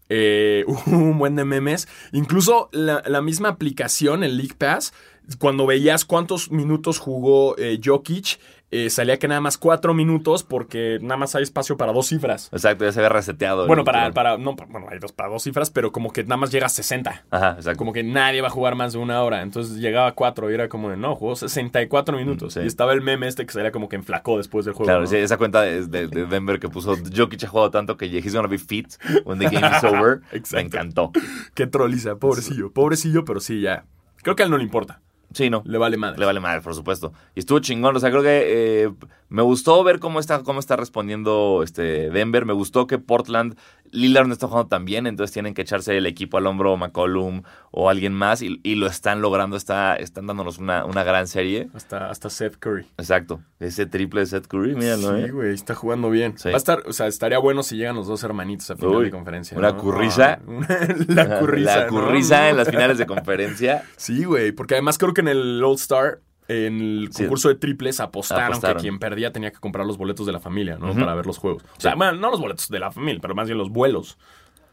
[0.10, 1.88] Eh, un buen de memes.
[2.14, 4.92] Incluso la, la misma aplicación, el League Pass,
[5.38, 8.40] cuando veías cuántos minutos jugó eh, Jokic,
[8.72, 12.50] eh, salía que nada más 4 minutos porque nada más hay espacio para dos cifras.
[12.52, 13.66] Exacto, ya se había reseteado.
[13.68, 16.52] Bueno, para, para, no, bueno, hay dos, para dos cifras, pero como que nada más
[16.52, 17.26] llega a 60.
[17.32, 17.78] Ajá, exacto.
[17.78, 19.42] Como que nadie va a jugar más de una hora.
[19.42, 22.54] Entonces llegaba a 4 y era como de, no, jugó 64 minutos.
[22.54, 22.60] Sí.
[22.62, 24.86] Y estaba el meme este que salía como que enflacó después del juego.
[24.88, 25.08] Claro, ¿no?
[25.08, 28.34] sí, esa cuenta de, de- de Denver que puso Jokic ha jugado tanto que he's
[28.36, 28.88] gonna be fit
[29.26, 30.22] when the game is over.
[30.32, 30.56] Exacto.
[30.56, 31.12] Me encantó.
[31.56, 32.72] Qué troliza, pobrecillo.
[32.72, 33.86] Pobrecillo, pero sí, ya.
[34.22, 35.02] Creo que a él no le importa.
[35.34, 35.62] Sí, no.
[35.66, 36.18] Le vale madre.
[36.18, 37.14] Le vale madre, por supuesto.
[37.36, 37.96] Y estuvo chingón.
[37.96, 38.92] O sea, creo que eh,
[39.30, 42.46] me gustó ver cómo está, cómo está respondiendo este Denver.
[42.46, 43.56] Me gustó que Portland,
[43.92, 47.44] Lillard no está jugando tan bien, entonces tienen que echarse el equipo al hombro, McCollum
[47.72, 49.58] o alguien más, y, y lo están logrando.
[49.58, 51.70] Está, están dándonos una, una gran serie.
[51.74, 52.86] Hasta, hasta Seth Curry.
[52.98, 53.42] Exacto.
[53.60, 55.32] Ese triple de Seth Curry, míralo, sí, ¿eh?
[55.32, 56.38] güey, está jugando bien.
[56.38, 56.50] Sí.
[56.50, 59.06] Va a estar, o sea, estaría bueno si llegan los dos hermanitos a final Uy,
[59.06, 59.58] de conferencia.
[59.58, 59.78] una ¿no?
[59.78, 60.40] curriza.
[60.48, 61.78] Ah, la curriza.
[61.78, 61.90] La ¿no?
[61.90, 63.84] curriza en las finales de conferencia.
[63.98, 66.20] Sí, güey, porque además creo que en el All Star,
[66.50, 67.24] en el Sí.
[67.24, 68.78] concurso de triples, apostaron, Apostaron.
[68.78, 70.94] que quien perdía tenía que comprar los boletos de la familia, ¿no?
[70.94, 71.64] Para ver los juegos.
[71.78, 71.98] O sea, Sí.
[71.98, 74.18] bueno, no los boletos de la familia, pero más bien los vuelos.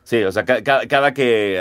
[0.03, 1.61] Sí, o sea, ca- ca- cada, que,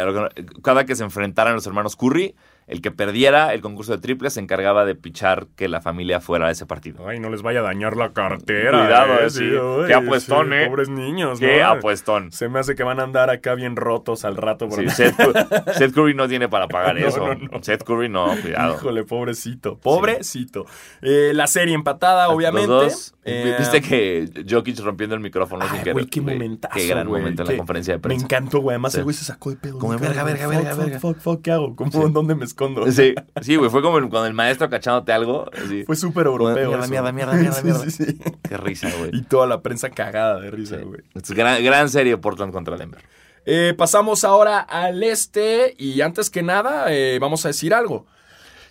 [0.63, 2.35] cada que se enfrentaran los hermanos Curry,
[2.67, 6.47] el que perdiera el concurso de triples se encargaba de pichar que la familia fuera
[6.47, 7.07] a ese partido.
[7.07, 8.79] Ay, no les vaya a dañar la cartera.
[8.85, 9.51] Cuidado, eh, eh, sí.
[9.87, 10.67] Qué apuestón, eh.
[10.67, 11.67] Pobres niños, ¡Qué ¿no?
[11.67, 12.31] apuestón!
[12.31, 14.67] Se me hace que van a andar acá bien rotos al rato.
[14.71, 15.33] Sí, Seth, Cu-
[15.73, 17.35] Seth Curry no tiene para pagar No, eso.
[17.35, 17.61] no.
[17.63, 18.75] Seth Curry no, cuidado.
[18.75, 19.77] Híjole, pobrecito.
[19.77, 20.65] Pobrecito.
[21.01, 22.67] Eh, la serie empatada, obviamente.
[22.67, 25.93] Los dos, Eh, Viste que Jokic rompiendo el micrófono sin Ay, querer.
[25.93, 28.25] güey, qué momentazo, Qué gran güey, momento en la conferencia de Me prensa.
[28.25, 28.73] encantó, güey.
[28.75, 28.99] Además, Sí.
[28.99, 29.79] el güey se sacó de pedo.
[29.79, 30.99] Como, verga, verga, verga, verga.
[30.99, 31.75] Fuck, fuck, ¿qué hago?
[31.75, 32.91] ¿Cómo, ¿Dónde me escondo?
[32.91, 35.49] Sí, sí, güey, fue como el- cuando el maestro cachándote algo.
[35.53, 35.83] así.
[35.83, 36.69] Fue súper europeo.
[36.69, 37.79] Mierda, mierda, mierda, mierda, mierda.
[37.89, 38.17] sí, sí.
[38.47, 39.11] Qué risa, güey.
[39.13, 41.01] Y toda la prensa cagada de risa, güey.
[41.29, 43.01] Gran, gran serie Portland contra Denver.
[43.45, 48.07] Eh, pasamos ahora al este y antes que nada eh, vamos a decir algo.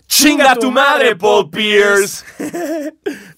[0.06, 2.24] ¡Chinga tu madre, Paul Pierce!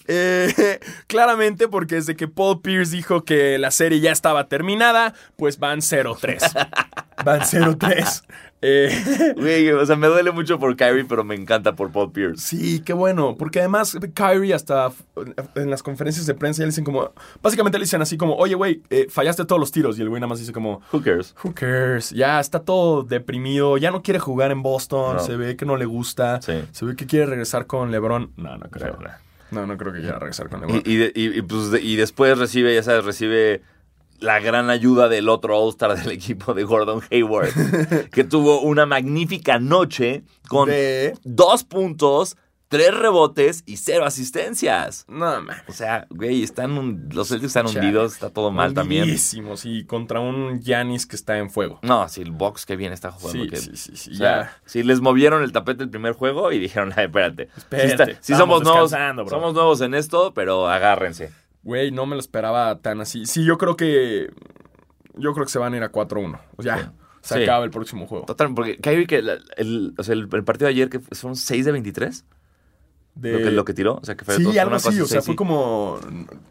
[0.08, 0.78] Eh,
[1.08, 5.80] claramente porque desde que Paul Pierce dijo que la serie ya estaba terminada, pues van
[5.80, 6.38] 0-3.
[7.24, 8.22] Van 0-3.
[8.62, 12.38] Eh, Güey, o sea, me duele mucho por Kyrie, pero me encanta por Paul Pierce.
[12.56, 13.36] sí, qué bueno.
[13.38, 14.90] Porque además Kyrie hasta
[15.56, 17.12] en las conferencias de prensa ya le dicen como...
[17.42, 19.98] Básicamente le dicen así como, oye, güey, eh, fallaste todos los tiros.
[19.98, 20.80] Y el güey nada más dice como...
[20.90, 21.34] Who cares?
[21.44, 22.10] Who cares?
[22.10, 25.22] Ya está todo deprimido, ya no quiere jugar en Boston, No.
[25.22, 26.64] se ve que no le gusta, Sí.
[26.72, 28.32] se ve que quiere regresar con LeBron.
[28.38, 28.98] No, no creo.
[29.50, 29.76] No, no.
[29.76, 30.82] Creo que quiera regresar con LeBron.
[30.84, 33.60] Y, y de- y- y, pues, y después recibe, ya sabes, recibe
[34.20, 37.50] la gran ayuda del otro All-Star del equipo de Gordon Hayward,
[38.10, 42.36] que tuvo una magnífica noche con De- dos puntos,
[42.68, 45.04] tres rebotes y cero asistencias.
[45.08, 45.56] No, man.
[45.68, 47.78] O sea, güey, están un- los Celtics están Chale.
[47.86, 49.08] hundidos, está todo mal también.
[49.64, 51.78] Y contra un Giannis que está en fuego.
[51.82, 53.44] No, si el box que bien está jugando.
[53.44, 54.60] Sí, que- sí, sí, sí, o sea, ya.
[54.66, 57.48] si les movieron el tapete el primer juego y dijeron, ay, espérate.
[57.56, 59.28] Espérate, sí, está- sí somos nuevos, bro.
[59.28, 61.30] somos nuevos en esto, pero agárrense.
[61.66, 63.26] Güey, no me lo esperaba tan así.
[63.26, 64.30] Sí, yo creo que...
[65.16, 66.38] Yo creo que se van a ir a 4-1.
[66.56, 66.84] O sea, Sí.
[67.22, 67.42] se Sí.
[67.42, 68.24] acaba el próximo juego.
[68.24, 69.16] Total, porque Kyrie, que
[69.56, 72.24] el, o sea, el, el partido de ayer que son 6 de 23,
[73.16, 73.32] De...
[73.32, 73.96] lo, que, lo que tiró.
[73.96, 75.00] O sea, que fue Sí, dos- algo así.
[75.00, 75.36] O sea, fue sí.
[75.36, 75.98] como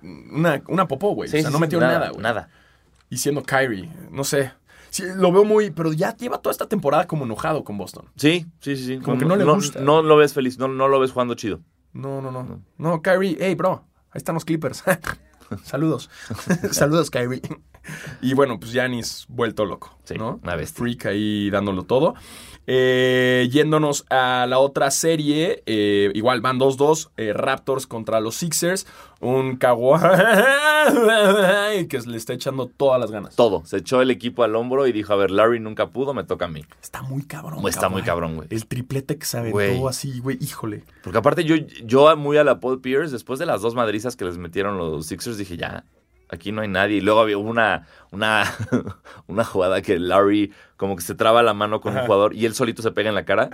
[0.03, 1.29] una, una popó, güey.
[1.29, 2.21] O sea, no metió nada, güey.
[2.21, 2.49] Nada.
[3.09, 4.51] Y siendo Kyrie, no sé.
[4.89, 5.71] Sí, lo veo muy...
[5.71, 8.05] Pero ya lleva toda esta temporada como enojado con Boston.
[8.17, 8.85] Sí, sí, sí.
[8.85, 8.97] sí.
[8.97, 9.79] Como que no le gusta.
[9.79, 11.61] No lo ves feliz, no, no lo ves jugando chido.
[11.93, 12.61] No, no, no.
[12.77, 14.83] No, Kyrie, hey, bro, ahí están los Clippers.
[15.63, 16.09] Saludos.
[16.71, 17.41] Saludos, Kyrie.
[18.21, 20.39] Y bueno, pues Giannis vuelto loco, Sí, ¿no?
[20.43, 20.77] una bestia.
[20.83, 22.15] Freak ahí dándolo todo.
[22.67, 28.87] Eh, yéndonos a la otra serie, eh, igual van 2-2, eh, Raptors contra los Sixers.
[29.21, 29.99] Un Kawhi
[31.87, 33.35] que le está echando todas las ganas.
[33.35, 33.63] Todo.
[33.65, 36.45] Se echó el equipo al hombro y dijo, a ver, Larry nunca pudo, me toca
[36.45, 36.63] a mí.
[36.81, 37.65] Está muy cabrón.
[37.67, 38.47] Está muy cabrón, güey.
[38.51, 39.83] El triplete que se aventó Güey.
[39.87, 40.83] así, güey, híjole.
[41.03, 44.25] Porque aparte yo, yo muy a la Paul Pierce, después de las dos madrizas que
[44.25, 45.85] les metieron los Sixers, dije, ya,
[46.35, 46.97] aquí no hay nadie.
[46.97, 48.43] Y luego había una, una,
[49.27, 52.53] una jugada que Larry como que se traba la mano con un jugador y él
[52.53, 53.49] solito se pega en la cara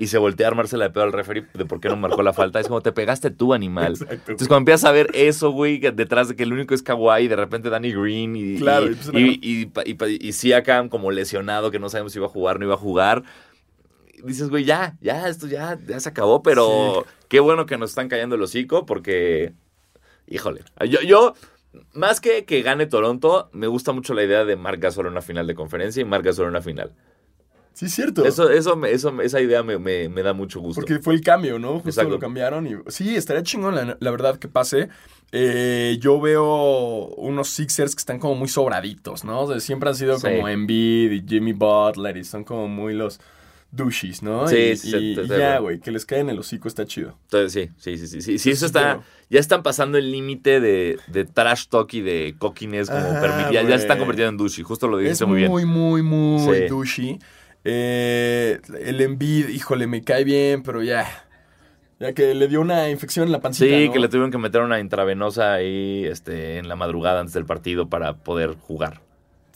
[0.00, 2.32] y se voltea a armársela de pedo al referee de por qué no marcó la
[2.34, 2.60] falta.
[2.60, 3.92] Es como, te pegaste tú, animal.
[3.92, 4.14] Exacto.
[4.14, 7.28] Entonces cuando empiezas a ver eso, güey, detrás de que el único es Kawhi y
[7.28, 12.26] de repente Danny Green y, Claro, y, Siakam como lesionado, que no sabemos si iba
[12.26, 13.24] a jugar, no iba a jugar
[14.24, 18.08] dices, güey, ya, ya, esto ya, ya se acabó, pero qué bueno que nos están
[18.08, 19.52] callando el hocico porque,
[20.26, 21.34] híjole, yo, yo,
[21.92, 25.22] más que que gane Toronto, me gusta mucho la idea de Marc Gasol en una
[25.22, 26.92] final de conferencia y Marc Gasol en una final.
[27.72, 28.24] Sí, es cierto.
[28.24, 30.80] Eso, eso, eso, esa idea me, me- me da mucho gusto.
[30.80, 31.74] Porque fue el cambio, ¿no?
[31.74, 32.10] Justo Exacto.
[32.10, 34.88] lo cambiaron y sí, estaría chingón la, la verdad que pase.
[35.30, 39.42] Eh, yo veo unos Sixers que están como muy sobraditos, ¿no?
[39.42, 40.26] O sea, siempre han sido Sí.
[40.26, 43.20] como Embiid y Jimmy Butler y son como muy los
[43.70, 44.46] douchies, ¿no?
[44.48, 47.18] Sí, y, ya, güey, que les cae en el hocico está chido.
[47.24, 48.38] Entonces, sí, sí, sí, sí, sí.
[48.38, 48.94] Sí, eso está.
[48.98, 53.52] pero- Ya están pasando el límite de, de trash talk y de coquines como permitida.
[53.52, 54.64] Ya, ya se están convirtiendo en douchey.
[54.64, 55.68] Justo lo dijiste muy muy, bien.
[55.74, 56.66] muy, muy, Sí.
[56.68, 57.18] douchey.
[57.64, 61.06] Eh, el Embiid, híjole, me cae bien, pero ya.
[62.00, 63.66] Ya que le dio una infección en la pancita.
[63.76, 63.92] Sí, ¿no?
[63.92, 67.88] que le tuvieron que meter una intravenosa ahí este, en la madrugada antes del partido
[67.88, 69.02] para poder jugar.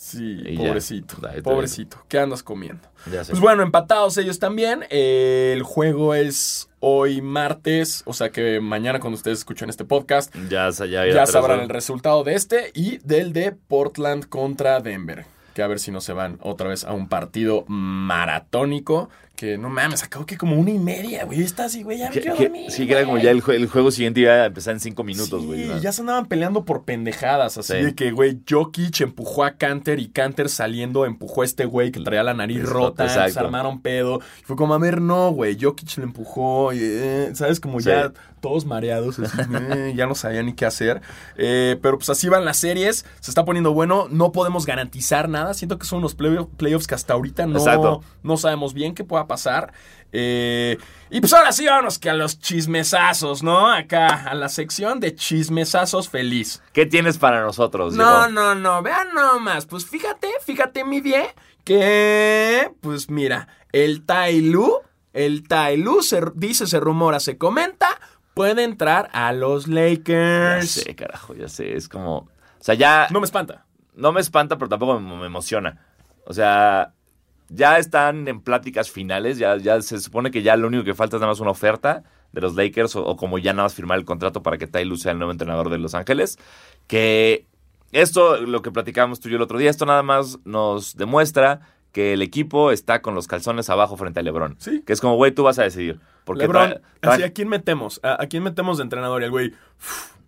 [0.02, 1.14] Sí, Y pobrecito.
[1.44, 2.04] Pobrecito.
[2.08, 2.82] ¿Qué andas comiendo?
[3.04, 4.84] Pues bueno, empatados ellos también.
[4.90, 10.34] Eh, el juego es hoy martes, o sea que mañana cuando ustedes escuchen este podcast
[10.50, 15.24] ya, ya, ya ya sabrán el resultado de este y del de Portland contra Denver.
[15.54, 19.08] Que a ver si no se van otra vez a un partido maratónico.
[19.42, 21.42] Que no mames, acabó que como una y media, güey.
[21.42, 23.66] Está así, güey, ya me quiero dormir, sí, que era como ya el, jue- el
[23.66, 25.66] juego siguiente iba a empezar en cinco minutos, Sí, güey.
[25.66, 25.78] ¿no?
[25.80, 27.82] ya se andaban peleando por pendejadas, así Sí.
[27.82, 31.98] de que, güey, Jokic empujó a Canter y Canter saliendo empujó a este güey que
[31.98, 33.32] traía la nariz Exacto, rota, exacto.
[33.32, 34.20] se armaron pedo.
[34.40, 37.58] Y fue como, a ver, no, güey, Jokic le empujó, y, eh, ¿sabes?
[37.58, 37.86] Como Sí.
[37.88, 39.38] ya todos mareados, así,
[39.72, 41.00] eh, ya no sabían ni qué hacer.
[41.36, 45.54] Eh, pero pues así van las series, se está poniendo bueno, no podemos garantizar nada,
[45.54, 48.02] siento que son unos play- playoffs que hasta ahorita no, Exacto.
[48.22, 49.72] no sabemos bien qué pueda pasar.
[50.14, 50.76] Eh,
[51.08, 53.72] y pues ahora sí, vámonos que a los chismesazos, ¿no?
[53.72, 56.62] Acá, a la sección de chismesazos feliz.
[56.74, 57.94] ¿Qué tienes para nosotros?
[57.94, 58.28] No, Diego?
[58.28, 59.64] no, no, vean nomás.
[59.64, 61.28] Pues fíjate, fíjate, mi bien,
[61.64, 64.80] que, pues mira, el Tailu,
[65.14, 67.88] el Tailu se dice, se rumora, se comenta,
[68.34, 70.70] puede entrar a los Ya Lakers.
[70.70, 71.74] sé, carajo, ya sé.
[71.74, 72.16] Es como.
[72.18, 72.28] O
[72.60, 73.08] sea, ya.
[73.10, 73.64] No me espanta.
[73.94, 75.84] no me espanta, pero tampoco me, emociona.
[76.26, 76.94] O sea,
[77.48, 81.16] ya están en pláticas finales, ya, ya se supone que ya lo único que falta
[81.16, 83.98] es nada más una oferta de los Lakers o, o como ya nada más firmar
[83.98, 86.38] el contrato para que Ty Lue sea el nuevo entrenador de Los Ángeles.
[86.86, 87.46] Que
[87.92, 91.60] esto, lo que platicábamos tú y yo el otro día, esto nada más nos demuestra
[91.92, 94.56] que el equipo está con los calzones abajo frente a LeBron.
[94.58, 94.82] Sí.
[94.86, 96.00] Que es como, güey, tú vas a decidir.
[96.24, 98.00] Porque Lebron, así, ¿a quién metemos?
[98.02, 99.22] ¿A, a quién metemos de entrenador?
[99.22, 99.52] Y el güey,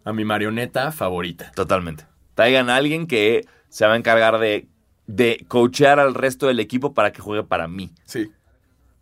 [0.04, 1.52] a mi marioneta favorita.
[1.54, 2.04] Totalmente.
[2.34, 4.66] Traigan a alguien que se va a encargar de,
[5.06, 7.90] de coachear al resto del equipo para que juegue para mí.
[8.04, 8.30] Sí.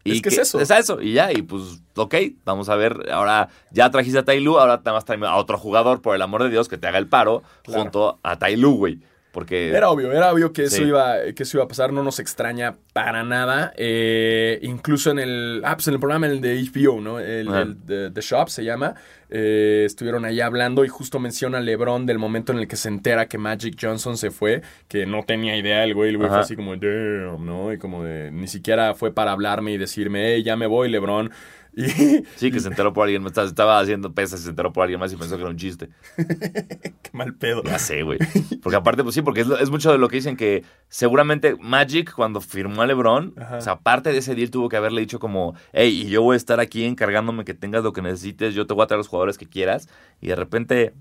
[0.04, 0.60] Y Es que es eso.
[0.60, 1.00] Es eso.
[1.00, 3.08] Y ya, y pues, ok, vamos a ver.
[3.12, 6.42] Ahora ya trajiste a Tailu, ahora nada más tráeme a otro jugador, por el amor
[6.42, 7.82] de Dios, que te haga el paro Claro.
[7.82, 9.00] junto a Tailu, güey.
[9.32, 9.70] Porque.
[9.70, 12.76] Era obvio, era obvio que eso, iba, que eso iba a pasar, no nos extraña
[12.92, 13.72] para nada.
[13.76, 17.18] Eh, incluso en el, ah, pues en el programa el de HBO, ¿no?
[17.18, 17.62] El, Ajá.
[17.62, 18.94] el de The Shop se llama.
[19.34, 22.88] eh, estuvieron ahí hablando y justo menciona a LeBron del momento en el que se
[22.88, 26.38] entera que Magic Johnson se fue, que no tenía idea el güey, el güey fue
[26.38, 27.72] así como, damn, ¿no?
[27.72, 31.30] Y como de, ni siquiera fue para hablarme y decirme, hey, ya me voy, LeBron.
[31.74, 31.82] Y,
[32.36, 33.36] Sí, que se enteró por alguien más.
[33.36, 35.88] Estaba- haciendo pesas y se enteró por alguien más y pensó que era un chiste.
[36.16, 37.62] qué mal pedo.
[37.64, 38.18] Ya sé, güey.
[38.62, 42.40] Porque aparte, pues sí, porque es, mucho de lo que dicen que seguramente Magic, cuando
[42.40, 43.56] firmó a LeBron, Ajá.
[43.56, 46.34] o sea, aparte de ese deal, tuvo que haberle dicho como, hey, y yo voy
[46.34, 49.08] a estar aquí encargándome que tengas lo que necesites, yo te voy a traer los
[49.08, 49.88] jugadores que quieras.
[50.20, 50.94] Y de repente,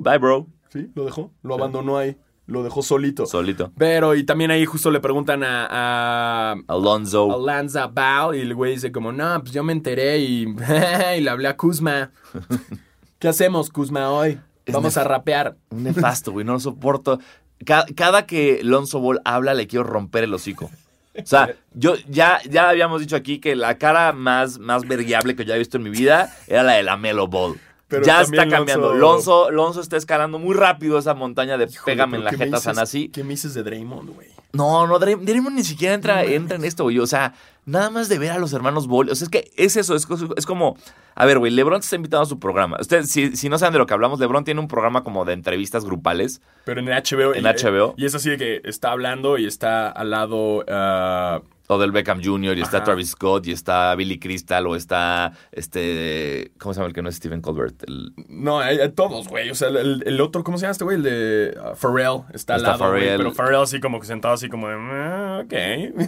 [0.00, 0.46] bye, bro.
[0.70, 3.26] Sí, lo dejó, lo abandonó ahí, lo dejó solito.
[3.26, 3.72] Solito.
[3.78, 7.32] Pero, y también ahí justo le preguntan a, a, Alonso.
[7.32, 10.42] a Lanza Ball y el güey dice como, no, pues yo me enteré y,
[11.16, 12.10] y le hablé a Kuzma.
[13.18, 14.38] ¿Qué hacemos, Kuzma, hoy?
[14.66, 15.56] Es Vamos a rapear.
[15.70, 17.18] Un nefasto, güey, no lo soporto.
[17.64, 20.70] Ca- Cada, que Lonzo Ball habla, le quiero romper el hocico.
[21.16, 25.44] O sea, yo ya, ya habíamos dicho aquí que la cara más, más vergueable que
[25.44, 27.56] yo he visto en mi vida era la de la Melo Ball.
[27.94, 28.94] Pero ya está cambiando.
[28.94, 32.36] Lonzo- Lonzo, Lonzo está escalando muy rápido esa montaña de Híjole, pégame en la ¿qué
[32.36, 33.08] me jeta dices- Sanasi.
[33.08, 34.28] ¿Qué me dices de Draymond, güey?
[34.52, 37.00] No, no, Dray- Draymond ni siquiera entra, entra en esto, güey.
[37.00, 37.34] O sea,
[37.66, 39.10] nada más de ver a los hermanos Ball.
[39.10, 40.76] O sea, es que es eso, es, es como.
[41.16, 42.76] A ver, güey, LeBron te está invitado a su programa.
[42.80, 45.32] Ustedes, si, si no saben de lo que hablamos, LeBron tiene un programa como de
[45.32, 46.40] entrevistas grupales.
[46.64, 47.34] Pero en HBO.
[47.34, 47.94] En y- HBO.
[47.96, 50.64] Y es así de que está hablando y está al lado...
[50.68, 52.84] ah, O del Beckham Jr., y está.
[52.84, 56.52] Travis Scott, y está Billy Crystal, o está este.
[56.58, 57.82] ¿Cómo se llama el que no es Stephen Colbert?
[57.88, 59.48] El- no, hay todos, güey.
[59.50, 60.96] O sea, el, el otro, ¿cómo se llama este güey?
[60.98, 62.20] El de ah, Pharrell.
[62.34, 63.16] Está al Está lado, güey.
[63.16, 65.52] Pero Pharrell así como que sentado así como de, "Ah, ok.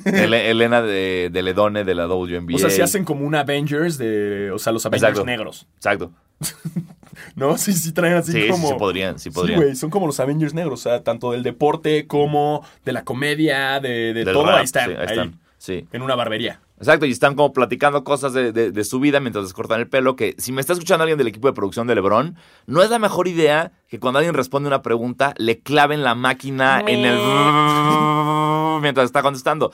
[0.07, 2.57] El- Elena de, de Ledone de la WNBA.
[2.57, 4.51] O sea, si hacen como un Avengers de...
[4.53, 5.25] O sea, los Avengers Exacto.
[5.27, 5.67] negros.
[5.77, 6.13] Exacto.
[7.35, 7.57] ¿No?
[7.57, 8.69] Sí, sí traen así Sí, sí, como...
[8.69, 9.61] sí podrían, sí Sí, podrían.
[9.61, 13.81] güey, son como los Avengers negros, o sea, tanto del deporte como de la comedia,
[13.81, 15.41] de, de todo, rap, ahí están, sí, ahí, están.
[15.67, 15.85] Sí.
[15.93, 16.61] en una barbería.
[16.79, 19.89] Exacto, y están como platicando cosas de, de- de su vida mientras les cortan el
[19.89, 22.91] pelo, que si me está escuchando alguien del equipo de producción de LeBron, no es
[22.91, 27.19] la mejor idea que cuando alguien responde una pregunta le claven la máquina en el...
[28.83, 29.73] mientras está contestando.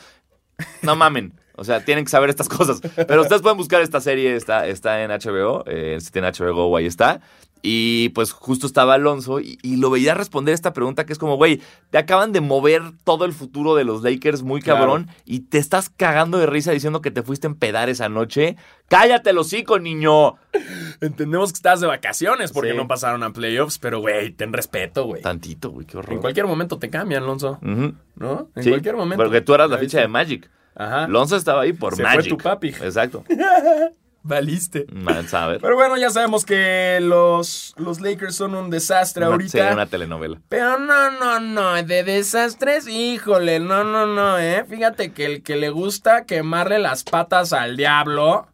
[0.83, 1.35] No mamen.
[1.57, 2.81] O sea, tienen que saber estas cosas.
[2.81, 5.65] Pero ustedes pueden buscar esta serie, está, está en HBO.
[5.67, 7.21] Eh, si tienen HBO Go, ahí está.
[7.65, 11.37] Y pues justo estaba Alonso y, y lo veía responder esta pregunta que es como,
[11.37, 14.81] güey, te acaban de mover todo el futuro de los Lakers muy Claro.
[14.81, 18.57] cabrón y te estás cagando de risa diciendo que te fuiste a empedar esa noche.
[18.89, 20.35] ¡Cállate el hocico, niño!
[21.01, 22.77] Entendemos que estás de vacaciones porque Sí.
[22.77, 25.23] no pasaron a playoffs, pero güey, ten respeto, güey.
[25.23, 26.13] Tantito, güey, qué horror.
[26.15, 27.59] En cualquier momento te cambian, Alonso.
[27.63, 28.49] ¿No?
[28.57, 29.23] En Sí, cualquier momento.
[29.23, 30.09] Porque tú eras la ficha de.
[30.09, 30.51] Magic.
[30.75, 31.07] Ajá.
[31.07, 32.29] Lonzo estaba ahí por Se fue Magic.
[32.31, 32.69] tu papi.
[32.71, 33.25] Exacto.
[34.25, 34.87] Valiste.
[34.93, 35.61] Man, saber.
[35.61, 39.67] Pero bueno, ya sabemos que los, los Lakers son un desastre Una- ahorita.
[39.69, 40.41] sí, una telenovela.
[40.49, 44.65] Pero no, no, no, de desastres, híjole, no, no, no, eh.
[44.69, 48.47] Fíjate que el que le gusta quemarle las patas al diablo.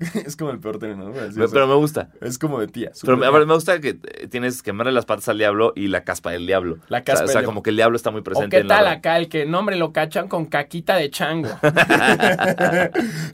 [0.26, 1.12] es como el peor término, ¿no?
[1.50, 2.08] Pero, o me gusta.
[2.20, 2.90] es como de tía.
[3.02, 3.30] Pero tía.
[3.30, 6.46] me gusta que eh, tienes que quemarle las patas al diablo y la caspa del
[6.46, 6.78] diablo.
[6.88, 7.46] La caspa o sea, o sea, diablo.
[7.46, 9.44] como que el diablo está muy ¿O presente qué en la tal acá el que
[9.44, 11.50] nombre lo cachan con caquita de chango?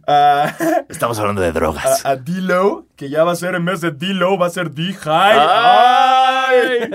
[0.08, 0.54] Ah,
[0.88, 2.04] Estamos hablando de drogas.
[2.04, 4.70] a, a D-Lo, que ya va a ser en vez de D-Lo, va a ser
[4.70, 5.38] D-High.
[5.38, 6.90] ¡Ay!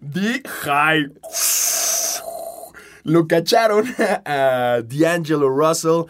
[0.00, 1.12] D-High.
[3.04, 3.84] Lo cacharon
[4.24, 6.04] a D'Angelo Russell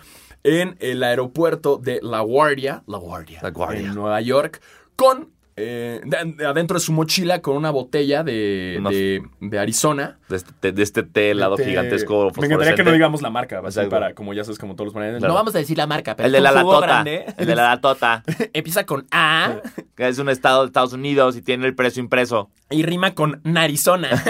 [0.47, 3.81] en el aeropuerto de La Guardia, La Guardia, La Guardia.
[3.81, 4.63] en Nueva York,
[4.95, 9.59] con eh, de- de- adentro de su mochila con una botella de, Una- de- de
[9.59, 10.19] Arizona.
[10.29, 12.31] De este, de este té helado Té- gigantesco.
[12.39, 13.91] Me encantaría que no digamos la marca, así Exacto.
[13.91, 14.95] para, como ya sabes, como todos los.
[14.95, 15.19] Claro.
[15.29, 16.87] No vamos a decir la marca, pero El de la latota.
[16.87, 17.25] grande.
[17.39, 18.23] El de la latota.
[18.53, 19.57] Empieza con A
[19.97, 22.51] Que es un estado de Estados Unidos y tiene el precio impreso.
[22.69, 24.11] y rima con Narizona.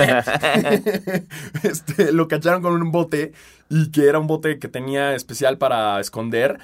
[1.62, 3.32] este, lo cacharon con un bote
[3.68, 6.58] y que era un bote que tenía especial para esconder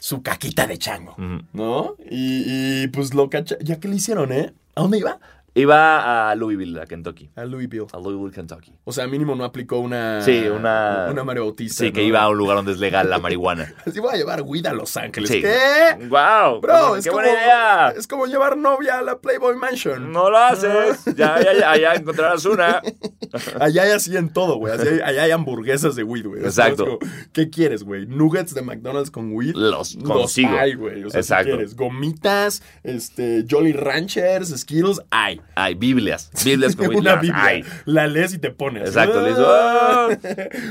[0.00, 1.14] su caquita de chango.
[1.52, 1.96] ¿No?
[2.08, 3.64] Y, y, pues lo cacharon.
[3.64, 4.52] ¿Ya qué le hicieron, eh?
[4.74, 5.18] ¿A dónde iba?
[5.58, 7.30] Iba a Louisville, a Kentucky.
[7.34, 7.86] A Louisville.
[7.92, 8.72] A Louisville, Kentucky.
[8.84, 10.20] O sea, mínimo no aplicó una.
[10.20, 11.82] Sí, una- Una Mario Bautista.
[11.84, 12.06] Sí, que ¿no?
[12.08, 13.72] iba a un lugar donde es legal la marihuana.
[13.86, 15.30] Así voy a llevar weed a Los Ángeles.
[15.30, 15.40] Sí.
[15.40, 16.06] ¿Qué?
[16.08, 16.60] ¡Wow!
[16.60, 17.88] Bro, ¡Qué es como, buena idea!
[17.96, 20.12] es como llevar novia a la Playboy Mansion.
[20.12, 21.04] No lo haces.
[21.16, 22.82] Ya, ya, ya, ya encontrarás una.
[23.60, 24.74] Allá hay así en todo, güey.
[24.74, 26.42] Allá hay hamburguesas de weed, güey.
[26.44, 26.98] Exacto.
[26.98, 28.06] como, ¿Qué quieres, güey?
[28.06, 29.54] ¿Nuggets de McDonald's con weed?
[29.54, 30.50] Los consigo.
[30.58, 31.04] hay, güey.
[31.04, 31.44] O sea, Exacto.
[31.44, 31.76] si quieres.
[31.76, 35.40] Gomitas, este, Jolly Ranchers, Skittles, hay.
[35.54, 36.30] Hay Biblias.
[36.44, 37.16] Biblias con Una.
[37.16, 37.42] Biblia.
[37.44, 37.64] Hay.
[37.86, 38.88] La lees y te pones.
[38.88, 39.20] Exacto.
[39.22, 40.08] le hizo, Ah.
[40.10, 40.16] ¡ah!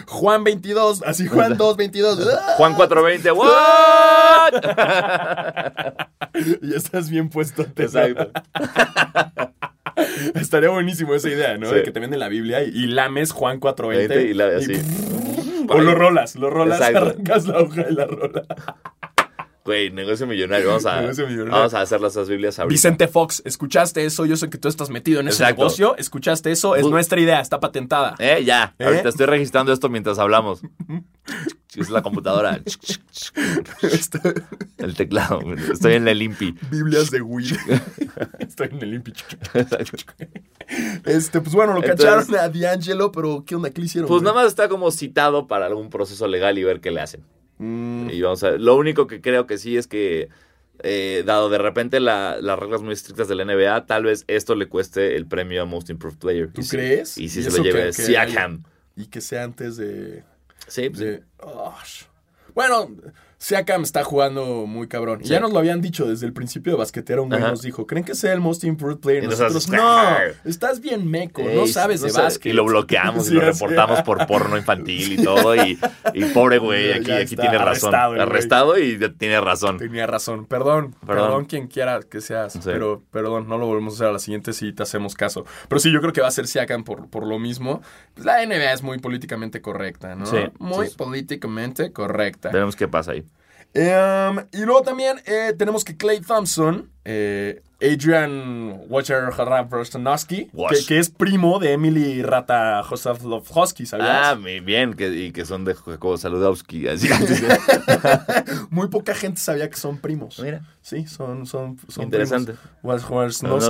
[0.07, 2.27] Juan 22, así Juan 2, 22.
[2.31, 2.53] ah.
[2.57, 3.31] Juan 420.
[3.31, 4.53] ¿What?
[6.61, 7.61] Y ya estás bien puesto.
[7.77, 8.29] Exacto.
[10.35, 11.69] Estaría buenísimo esa idea, ¿no?
[11.69, 11.75] Sí.
[11.75, 14.29] De que te venden la Biblia y, y lames Juan 420.
[14.29, 14.73] Y la así.
[15.69, 16.99] O lo rolas, lo rolas, Exacto.
[16.99, 18.43] arrancas la hoja y la rola.
[19.65, 20.67] Güey, negocio millonario.
[20.67, 21.51] Vamos a, Negocio millonario.
[21.53, 22.71] vamos a hacer las esas Biblias ahorita.
[22.71, 24.25] Vicente Fox, ¿escuchaste eso?
[24.27, 25.63] Yo sé que tú estás metido en ese Exacto.
[25.63, 25.95] negocio.
[25.97, 26.75] ¿Escuchaste eso?
[26.75, 28.13] Es Bu- nuestra idea, está patentada.
[28.19, 28.75] Eh, ya.
[28.77, 28.85] ¿Eh?
[28.85, 30.61] Ahorita estoy registrando esto mientras hablamos.
[31.75, 32.61] Es la computadora.
[33.81, 34.19] Este,
[34.77, 35.41] El teclado.
[35.73, 36.55] Estoy en el IMPI.
[36.71, 37.51] Biblias de weed.
[38.39, 39.11] Estoy en el Impi.
[41.05, 43.71] Este, pues bueno, lo Entonces- cacharon a D'Angelo, pero ¿qué onda?
[43.71, 44.07] ¿Qué le hicieron?
[44.07, 44.31] Pues güey?
[44.31, 47.23] nada más está como citado para algún proceso legal y ver qué le hacen.
[47.57, 48.61] Mm, Y vamos a ver.
[48.61, 50.29] Lo único que creo que sí es que,
[50.79, 54.55] eh, dado de repente la- las reglas muy estrictas de la NBA, tal vez esto
[54.55, 56.51] le cueste el premio a Most Improved Player.
[56.51, 57.17] ¿Tú Y sí- crees?
[57.17, 58.63] Y si ¿Y se lo lleve Siakam.
[58.95, 60.23] y que sea antes de...
[60.67, 61.23] Sí, pues, de-.
[62.53, 62.89] Bueno,
[63.45, 65.19] Siakam está jugando muy cabrón.
[65.21, 65.29] Sí.
[65.29, 67.21] Ya nos lo habían dicho desde el principio de basquetero.
[67.21, 69.23] Un güey nos dijo, ¿creen que sea el most improved player?
[69.23, 72.51] Y Nosotros, nosotros, no, estás bien meco, Ey, no sabes de básquet.
[72.51, 75.55] Y lo bloqueamos Sí, y lo reportamos por porno infantil y todo.
[75.55, 75.77] Y,
[76.15, 77.93] y pobre güey, aquí, tiene razón.
[77.93, 78.19] arrestado.
[78.19, 79.77] Arrestado y tiene razón.
[79.77, 80.47] Tenía razón.
[80.47, 81.45] Perdón, perdón, Perdón.
[81.45, 82.53] quien quiera que seas.
[82.53, 82.61] Sí.
[82.63, 85.45] Pero perdón, no lo volvemos a hacer a la siguiente si te hacemos caso.
[85.69, 87.83] Pero sí, yo creo que va a ser Siakam por, por lo mismo.
[88.15, 90.25] Pues la NBA es muy políticamente correcta, ¿no?
[90.25, 92.49] Sí, Muy políticamente correcta.
[92.49, 93.23] Veremos qué pasa ahí.
[93.77, 100.79] Em, y luego también eh, tenemos que Clay Thompson, eh, Adrian Wojciechowski, Wash.
[100.79, 104.09] que, que es primo de Emily Rata Joseflovsky, ¿sabías?
[104.09, 104.93] Ah, muy bien.
[104.93, 106.87] Que, y que son de Jacobo Saludowski.
[106.87, 107.09] Así.
[108.69, 110.39] Muy poca gente sabía que son primos.
[110.39, 110.61] Mira.
[110.81, 112.53] Sí, son, son, son Interesante.
[112.53, 113.03] primos.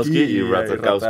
[0.07, 1.07] Y y Ratajkowski.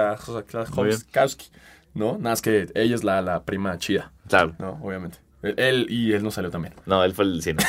[0.53, 1.49] Ratajkowski,
[1.93, 2.13] ¿no?
[2.13, 4.55] Nada más que ella es la, la prima chida, Claro.
[4.57, 4.79] ¿no?
[4.81, 5.17] Obviamente.
[5.57, 6.73] Él, y él no salió también.
[6.85, 7.63] No, él fue el cine.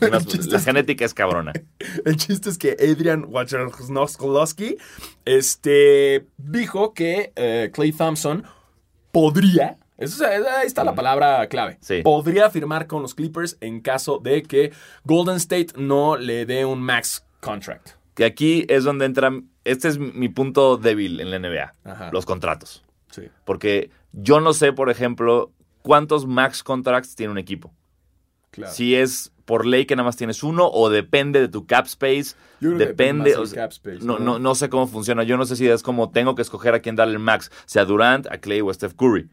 [0.50, 1.52] La genética es cabrona.
[2.04, 4.76] El chiste es que Adrian Wojciechowski
[5.24, 8.44] este, dijo que eh, Clay Thompson
[9.12, 12.02] podría, eso es- ahí está la palabra clave, Sí.
[12.02, 14.72] podría firmar con los Clippers en caso de que
[15.04, 17.90] Golden State no le dé un max contract.
[18.14, 19.30] Que aquí es donde entra.
[19.64, 21.74] Este es mi punto débil en la NBA.
[21.84, 22.10] Ajá.
[22.12, 22.82] Los contratos.
[23.10, 23.28] Sí.
[23.44, 25.50] Porque yo no sé, por ejemplo,
[25.86, 27.72] cuántos max contracts tiene un equipo.
[28.50, 28.72] Claro.
[28.72, 32.34] Si es por ley que nada más tienes uno o depende de tu cap space.
[32.60, 33.36] Yo creo que depende.
[33.36, 34.24] o sea, cap space, no, ¿no?
[34.24, 35.22] no, no sé cómo funciona.
[35.22, 37.84] Yo no sé si es como tengo que escoger a quién darle el max, sea
[37.84, 39.30] Durant, a Clay o a Steph Curry.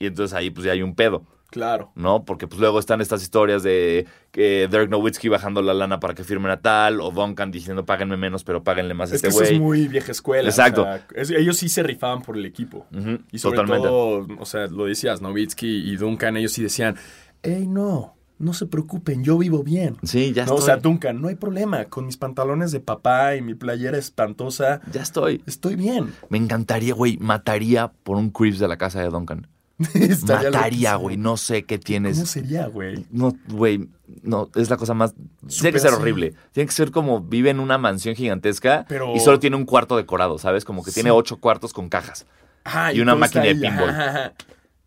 [0.00, 1.92] Y entonces ahí pues ya hay un pedo, Claro.
[1.94, 2.24] ¿no?
[2.24, 6.24] Porque pues luego están estas historias de que Dirk Nowitzki bajando la lana para que
[6.24, 9.42] firmen a tal, o Duncan diciendo páguenme menos, pero páguenle más a Es que este
[9.44, 9.60] eso es güey.
[9.60, 10.48] muy vieja escuela.
[10.48, 10.80] Exacto.
[10.82, 12.86] o sea, es- ellos sí se rifaban por el equipo.
[13.30, 13.86] Y sobre Totalmente.
[13.86, 16.96] todo, o sea, lo decías, Novitsky y Duncan, ellos sí decían,
[17.42, 19.98] hey, no, no se preocupen, yo vivo bien.
[20.02, 20.66] Sí, ya No, o estoy.
[20.66, 25.02] sea, Duncan, no hay problema, con mis pantalones de papá y mi playera espantosa, ya
[25.02, 25.42] estoy.
[25.46, 26.12] estoy bien.
[26.30, 29.46] Me encantaría, güey, mataría por un Crips de la casa de Duncan.
[30.26, 32.18] Mataría, güey, no sé qué ¿Cómo tienes.
[32.28, 33.06] sería, güey?
[33.10, 33.88] No, güey,
[34.22, 35.14] no, es la cosa más...
[35.48, 36.34] Tiene que ser horrible.
[36.52, 39.96] Tiene que ser como vive en una mansión gigantesca Pero- y solo tiene un cuarto
[39.96, 40.64] decorado, ¿sabes?
[40.64, 42.26] Como que tiene ocho cuartos con cajas.
[42.64, 43.90] Ah, Y una máquina de pinball.
[43.90, 44.32] ajá, ajá.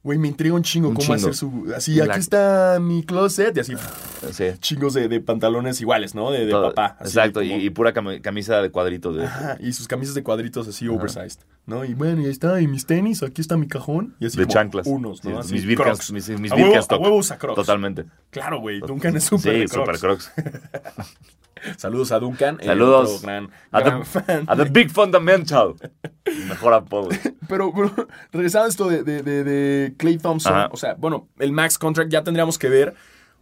[0.04, 1.16] Güey, me intriga un chingo Un cómo chingo.
[1.18, 1.74] hacer su...
[1.76, 3.74] Así, La- aquí está mi closet y así,
[4.32, 4.44] Sí.
[4.60, 6.30] chingos de, de pantalones iguales, ¿no?
[6.30, 6.96] De, papá.
[7.00, 9.16] así Exacto, como- y, y pura cami- camisa de cuadritos.
[9.16, 11.86] De, Ajá, y sus camisas de cuadritos así oversized, ¿no?
[11.86, 14.16] Y bueno, y ahí está, y mis tenis, aquí está mi cajón.
[14.20, 14.86] Y así de chanclas.
[14.88, 15.44] unos, ¿no?
[15.44, 15.78] Sí, Así, mis.
[15.78, 16.12] Crocs.
[16.12, 17.00] Mis, mis a huevo, Birkenstock.
[17.00, 17.56] a huevo usa Crocs.
[17.56, 18.06] Totalmente.
[18.30, 20.00] Claro, güey, Duncan es súper Sí, Crocs.
[20.00, 20.32] Crocs.
[21.78, 22.60] Saludos a Duncan.
[22.64, 24.44] Saludos gran, a, gran the, fan.
[24.48, 25.74] a the Big Fundamental.
[26.48, 27.10] Mejor apodo.
[27.48, 30.70] Pero, pero, regresando a esto de, de, de, de Clay Thompson, Ajá.
[30.72, 32.96] o sea, bueno, el max contract ya tendríamos que ver.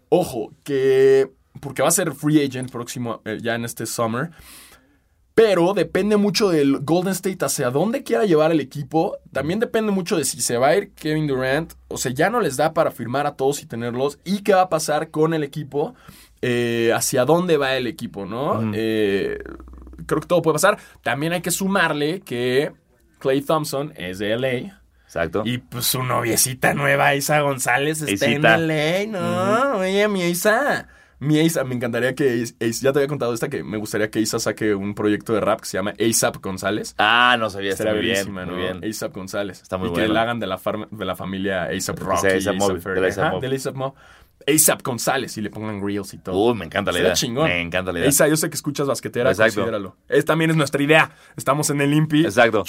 [0.09, 1.31] Ojo, que.
[1.61, 4.31] Porque va a ser free agent próximo, eh, ya en este summer.
[5.35, 9.17] Pero depende mucho del Golden State hacia dónde quiera llevar el equipo.
[9.31, 11.73] También depende mucho de si se va a ir Kevin Durant.
[11.87, 14.19] O sea, ya no les da para firmar a todos y tenerlos.
[14.23, 15.95] Y qué va a pasar con el equipo.
[16.45, 18.71] eh, hacia dónde va el equipo, ¿no?
[18.75, 19.39] Eh,
[20.05, 20.77] creo que todo puede pasar.
[21.01, 22.73] También hay que sumarle que
[23.19, 24.77] Clay Thompson es de LA.
[25.05, 25.43] Exacto.
[25.45, 28.55] Y pues su noviecita nueva, Isa González, está Isita.
[28.55, 29.77] en LA, ¿no?
[29.77, 30.89] Oye, mi Isa.
[31.23, 34.09] Mi Isa, me encantaría que Is- Is- ya te había contado esta, que me gustaría
[34.11, 36.95] que Isa saque un proyecto de rap que se llama ASAP González.
[36.97, 37.71] Ah, no sabía.
[37.71, 38.31] Está muy bien.
[38.33, 38.55] Muy ¿no?
[38.55, 38.83] bien.
[38.83, 39.61] ASAP González.
[39.61, 40.13] Está muy y que bueno.
[40.13, 43.75] la hagan de la, farm- de la familia ASAP Que Rocky, sea A$AP Mob, Ferg,
[43.75, 43.93] Mob.
[44.45, 46.35] ASAP González y le pongan reels y todo.
[46.35, 47.13] Uy, me encanta la idea.
[47.13, 47.47] chingón.
[47.47, 48.09] Me encanta la idea.
[48.09, 49.61] Isa, yo sé que escuchas basquetera, Exacto.
[49.61, 49.95] considéralo.
[50.09, 51.11] Es, también es nuestra idea.
[51.37, 52.25] Estamos en el IMPI.
[52.25, 52.65] Exacto.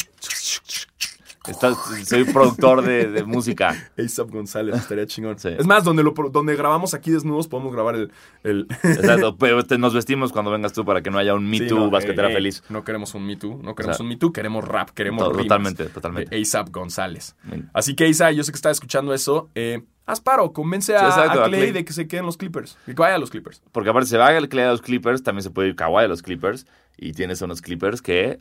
[1.46, 1.76] Estás-
[2.06, 3.74] soy productor de, de música.
[3.98, 5.38] ASAP González, estaría chingón.
[5.38, 5.48] Sí.
[5.58, 8.12] Es más, donde, lo, donde grabamos aquí desnudos, podemos grabar el...
[8.42, 8.66] el...
[8.82, 9.36] Exacto.
[9.36, 11.78] Pero te- nos vestimos cuando vengas tú para que no haya un Me Sí, Too
[11.78, 12.62] no, basquetera ey, ey, feliz.
[12.68, 15.28] No queremos un Me Too, no queremos O sea, un Me Too, queremos rap, queremos
[15.28, 16.34] to- totalmente, totalmente.
[16.34, 17.36] de ASAP González.
[17.44, 17.68] Bien.
[17.74, 19.50] Así que, Isa, yo sé que estás escuchando eso.
[19.54, 22.36] Eh, haz paro, convence a, Sí, exacto, a a Clay, de que se queden los
[22.38, 22.78] Clippers.
[22.86, 23.62] Que vaya a los Clippers.
[23.70, 26.08] Porque aparte se va el Clay a los Clippers, también se puede ir Kawhi a
[26.08, 26.66] los Clippers.
[26.96, 28.38] Y tienes unos Clippers que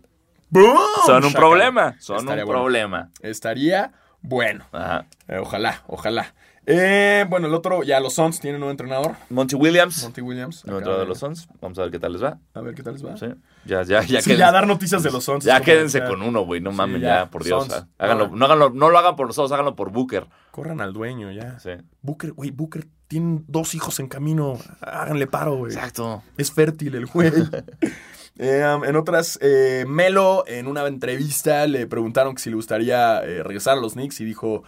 [0.53, 0.77] ¡Boom!
[1.05, 1.39] son un Shaka.
[1.39, 1.95] problema.
[1.99, 2.61] Son Estaría un bueno.
[2.61, 3.09] problema.
[3.21, 4.65] Estaría bueno.
[4.71, 5.05] Ajá.
[5.27, 6.33] Eh, ojalá, ojalá.
[6.65, 10.63] Eh, bueno, el otro, ya los Suns tienen un entrenador, Monty Williams, Monty Williams.
[10.65, 11.49] nuevo entrenador de los Suns.
[11.59, 12.37] Vamos a ver qué tal les va.
[12.53, 13.17] A ver qué tal les va.
[13.17, 13.25] Sí.
[13.65, 15.43] Ya, ya, ya, Sí, ya dar noticias de los Suns.
[15.43, 16.61] ya quédense ya, con uno, güey.
[16.61, 17.07] No Sí, mames, ya.
[17.23, 17.67] ya, por Dios.
[17.69, 17.85] Ah.
[17.97, 20.27] Háganlo, no, háganlo, no lo hagan por nosotros, háganlo por Booker.
[20.51, 21.59] Corran al dueño ya.
[21.59, 21.71] Sí.
[22.01, 24.57] Booker, güey, Booker tiene dos hijos en camino.
[24.79, 25.73] Háganle paro, güey.
[25.73, 26.23] Exacto.
[26.37, 27.29] Es fértil el güey.
[28.39, 33.23] Eh, um, en otras, eh, Melo en una entrevista le preguntaron que si le gustaría
[33.23, 34.63] eh, regresar a los Knicks y dijo,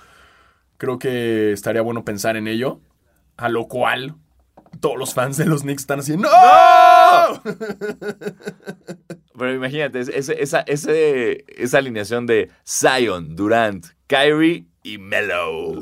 [0.77, 2.79] creo que estaría bueno pensar en ello.
[3.37, 4.15] A lo cual
[4.79, 6.29] todos los fans de los Knicks están así, ¡No!
[9.37, 15.73] Pero imagínate, es- ese- esa, ese, esa alineación de Zion, Durant, Kyrie y Melo.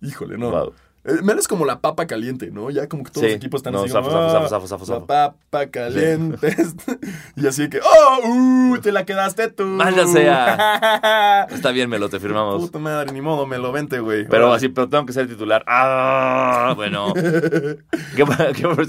[0.00, 0.50] Híjole, no.
[0.50, 0.72] Wow.
[1.04, 2.70] Eh, Melo es como la papa caliente, ¿no?
[2.70, 3.32] Ya como que todos Sí.
[3.32, 5.06] los equipos están No, así como, zafo, "Ah, zafo, zafo, zafo, La zafo".
[5.06, 6.54] papa caliente.
[7.36, 8.28] y así que, ¡oh!
[8.28, 9.64] Uh, ¡Te la quedaste tú!
[9.64, 11.46] Maldita sea.
[11.50, 12.62] Está bien, Melo, te firmamos.
[12.62, 14.28] Puta madre, ni modo, me lo vente, güey.
[14.28, 15.64] Pero así, pero tengo que ser titular.
[15.66, 17.12] Ah, bueno.
[17.14, 18.86] ¿Qué, qué,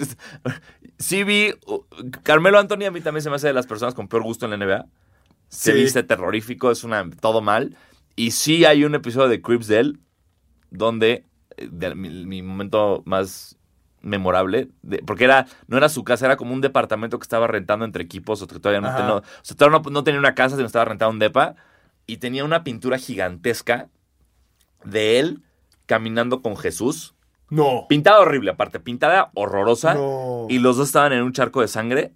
[1.00, 1.80] sí vi, uh,
[2.22, 4.52] Carmelo Anthony a mí también se me hace de las personas con peor gusto en
[4.52, 4.86] la NBA.
[5.50, 5.80] Se Sí.
[5.80, 7.76] viste terrorífico, es una todo mal.
[8.16, 10.00] Y sí hay un episodio de Crips de él
[10.70, 11.26] donde
[11.58, 13.58] de- mi, mi momento más
[14.02, 17.86] memorable, de- porque era no era su casa, era como un departamento que estaba rentando
[17.86, 20.36] entre equipos, o que todavía no, ten- no- o sea, todavía no, no tenía una
[20.36, 21.56] casa, sino estaba rentando un depa,
[22.06, 23.90] y tenía una pintura gigantesca
[24.84, 25.42] de él
[25.86, 27.16] caminando con Jesús.
[27.50, 27.86] No.
[27.88, 29.94] Pintada horrible, aparte, pintada horrorosa.
[29.94, 30.48] No.
[30.50, 32.14] Y los dos estaban en un charco de sangre.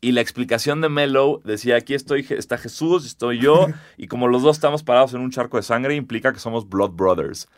[0.00, 3.66] Y la explicación de Melo decía, aquí estoy, está Jesús, estoy yo.
[3.96, 6.90] y como los dos estamos parados en un charco de sangre, implica que somos Blood
[6.92, 7.48] Brothers.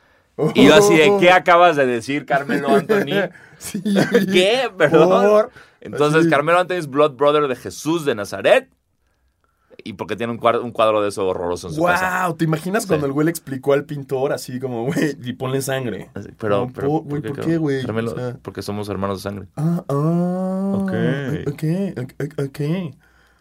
[0.55, 3.29] Y yo así de, ¿qué acabas de decir, Carmelo Anthony?
[3.61, 3.83] Sí.
[4.33, 4.71] ¿Qué?
[4.79, 5.29] Perdón.
[5.29, 5.51] Por-
[5.83, 6.31] Entonces, Así.
[6.31, 8.71] Carmelo Anthony es Blood Brother de Jesús de Nazaret.
[9.85, 12.27] y porque tiene un cuadro, un cuadro de eso horroroso en su casa.
[12.27, 12.89] Wow, ¿te imaginas Sí.
[12.89, 16.11] cuando el güey le explicó al pintor así como, güey, y ponle sangre?
[16.15, 17.83] Así, Pero, No, pero po- güey, ¿por qué, güey?
[17.83, 19.49] Tráemelo, O sea- porque somos hermanos de sangre.
[19.57, 20.73] Ah, ah.
[20.77, 20.93] Ok.
[21.49, 21.65] Ok,
[21.99, 22.61] ok, ok.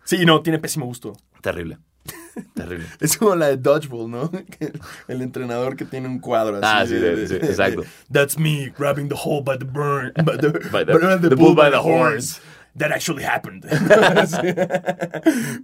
[0.03, 1.13] Sí, no, tiene pésimo gusto.
[1.41, 1.77] Terrible.
[2.53, 2.85] Terrible.
[2.99, 4.31] Es como la de Dodgeball, ¿no?
[5.07, 6.65] El entrenador que tiene un cuadro así.
[6.65, 7.83] Ah, sí, de- sí, exacto.
[8.11, 10.11] That's me grabbing the hole by the burn.
[10.23, 12.41] By the, By the- by the bull by the horns.
[12.77, 13.65] That actually happened.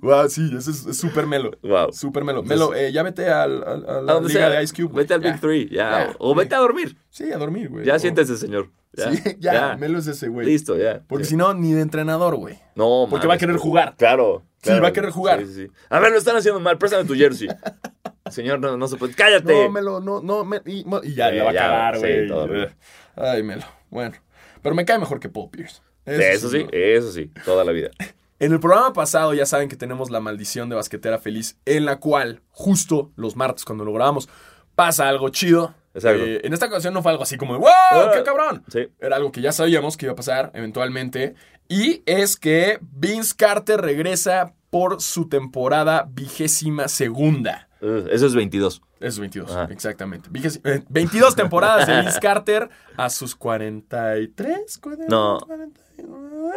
[0.02, 1.52] wow, sí, eso es súper melo.
[1.62, 1.92] Wow.
[1.94, 2.44] Súper melo.
[2.44, 4.94] Melo, eh, ya vete al, al- a A la donde liga sea, de Ice Cube.
[4.96, 5.32] Vete al Ya.
[5.32, 6.08] Big Three, ya.
[6.08, 6.16] Ya.
[6.20, 6.98] O vete a dormir.
[7.10, 7.86] Sí, a dormir, güey.
[7.86, 8.70] Ya O- siéntese, señor.
[8.98, 10.46] Ya, Sí, ya, Melo es ese, güey.
[10.48, 11.02] Listo, ya.
[11.08, 12.58] Porque si no, ni de entrenador, güey.
[12.76, 13.96] No, Porque va a querer jugar.
[13.98, 14.44] Claro.
[14.66, 14.82] Sí, claro.
[14.84, 15.40] va a querer jugar.
[15.42, 15.72] Sí, sí, sí.
[15.90, 16.78] A ver, lo están haciendo mal.
[16.78, 17.48] Préstame tu jersey.
[18.30, 19.14] Señor, no, no se puede.
[19.14, 19.54] ¡Cállate!
[19.66, 22.70] No, Melo, no, no, me- y, y ya, Sí, le va a cagar, sí, güey.
[23.16, 23.64] Ay, Melo.
[23.90, 24.16] Bueno,
[24.62, 25.82] pero me cae mejor que Paul Pierce.
[26.06, 26.70] Eso sí, ¿no?
[26.72, 27.32] eso sí.
[27.46, 27.90] Toda la vida.
[28.38, 32.02] En el programa pasado ya saben que tenemos la maldición de basquetera feliz, en la
[32.02, 34.28] cual, justo los martes cuando lo grabamos,
[34.76, 35.74] pasa algo chido.
[35.94, 36.22] Exacto.
[36.22, 37.70] Eh, en esta ocasión no fue algo así como de ¡Wow!
[37.70, 38.12] Ah.
[38.14, 38.62] ¡Qué cabrón!
[38.68, 38.90] Sí.
[39.00, 41.36] Era algo que ya sabíamos que iba a pasar eventualmente.
[41.68, 47.68] Y es que Vince Carter regresa por su temporada vigésima segunda.
[47.82, 48.82] Uh, eso es 22.
[49.00, 49.68] Es 22, Ajá.
[49.72, 50.30] exactamente.
[50.30, 55.40] Vigés- eh, 22 temporadas de Vince Carter a sus 43, 40, No.
[55.46, 56.52] 41.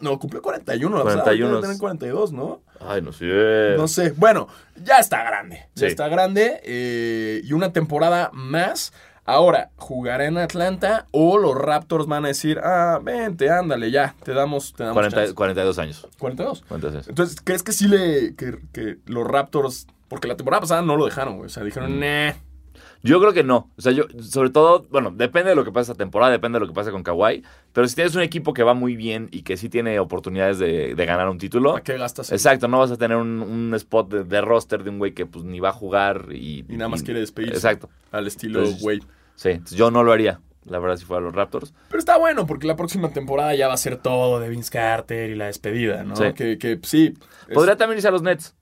[0.00, 0.98] No, cumplió 41.
[0.98, 1.48] la pasada, 41.
[1.50, 2.62] debe tener 42, ¿no?
[2.80, 3.74] Ay, no sé.
[3.76, 4.12] No sé.
[4.16, 4.48] Bueno,
[4.82, 5.68] ya está grande.
[5.74, 5.86] Ya Sí.
[5.86, 6.60] está grande.
[6.64, 8.92] eh, y una temporada más.
[9.26, 14.32] Ahora, ¿jugará en Atlanta o los Raptors van a decir, ah, vente, ándale, ya, te
[14.32, 15.34] damos, te damos 40 chance"?
[15.34, 16.06] 42 años.
[16.18, 16.64] 42.
[16.68, 17.08] 42.
[17.08, 18.34] Entonces, ¿crees que sí le.
[18.36, 19.86] que, que los Raptors.
[20.08, 21.46] Porque la temporada pasada no lo dejaron, güey.
[21.46, 22.00] O sea, dijeron, Mm.
[22.00, 22.32] nah.
[23.02, 23.70] Yo creo que no.
[23.76, 26.60] O sea, yo, sobre todo, bueno, depende de lo que pasa esta temporada, depende de
[26.60, 27.42] lo que pasa con Kawhi.
[27.72, 30.94] Pero si tienes un equipo que va muy bien y que sí tiene oportunidades de,
[30.94, 31.72] de ganar un título.
[31.72, 32.32] ¿Para qué gastas?
[32.32, 35.24] Exacto, no vas a tener un, un spot de, de roster de un güey que
[35.26, 36.64] pues ni va a jugar y...
[36.68, 37.54] Y nada más quiere despedirse.
[37.56, 37.90] Exacto.
[38.10, 39.02] Al estilo Entonces, Wade.
[39.36, 41.72] Sí, yo no lo haría, la verdad, si fuera los Raptors.
[41.88, 45.30] Pero está bueno, porque la próxima temporada ya va a ser todo de Vince Carter
[45.30, 46.16] y la despedida, ¿no?
[46.16, 46.32] Sí.
[46.34, 47.14] Que, que sí.
[47.48, 48.54] es- Podría también irse a los Nets.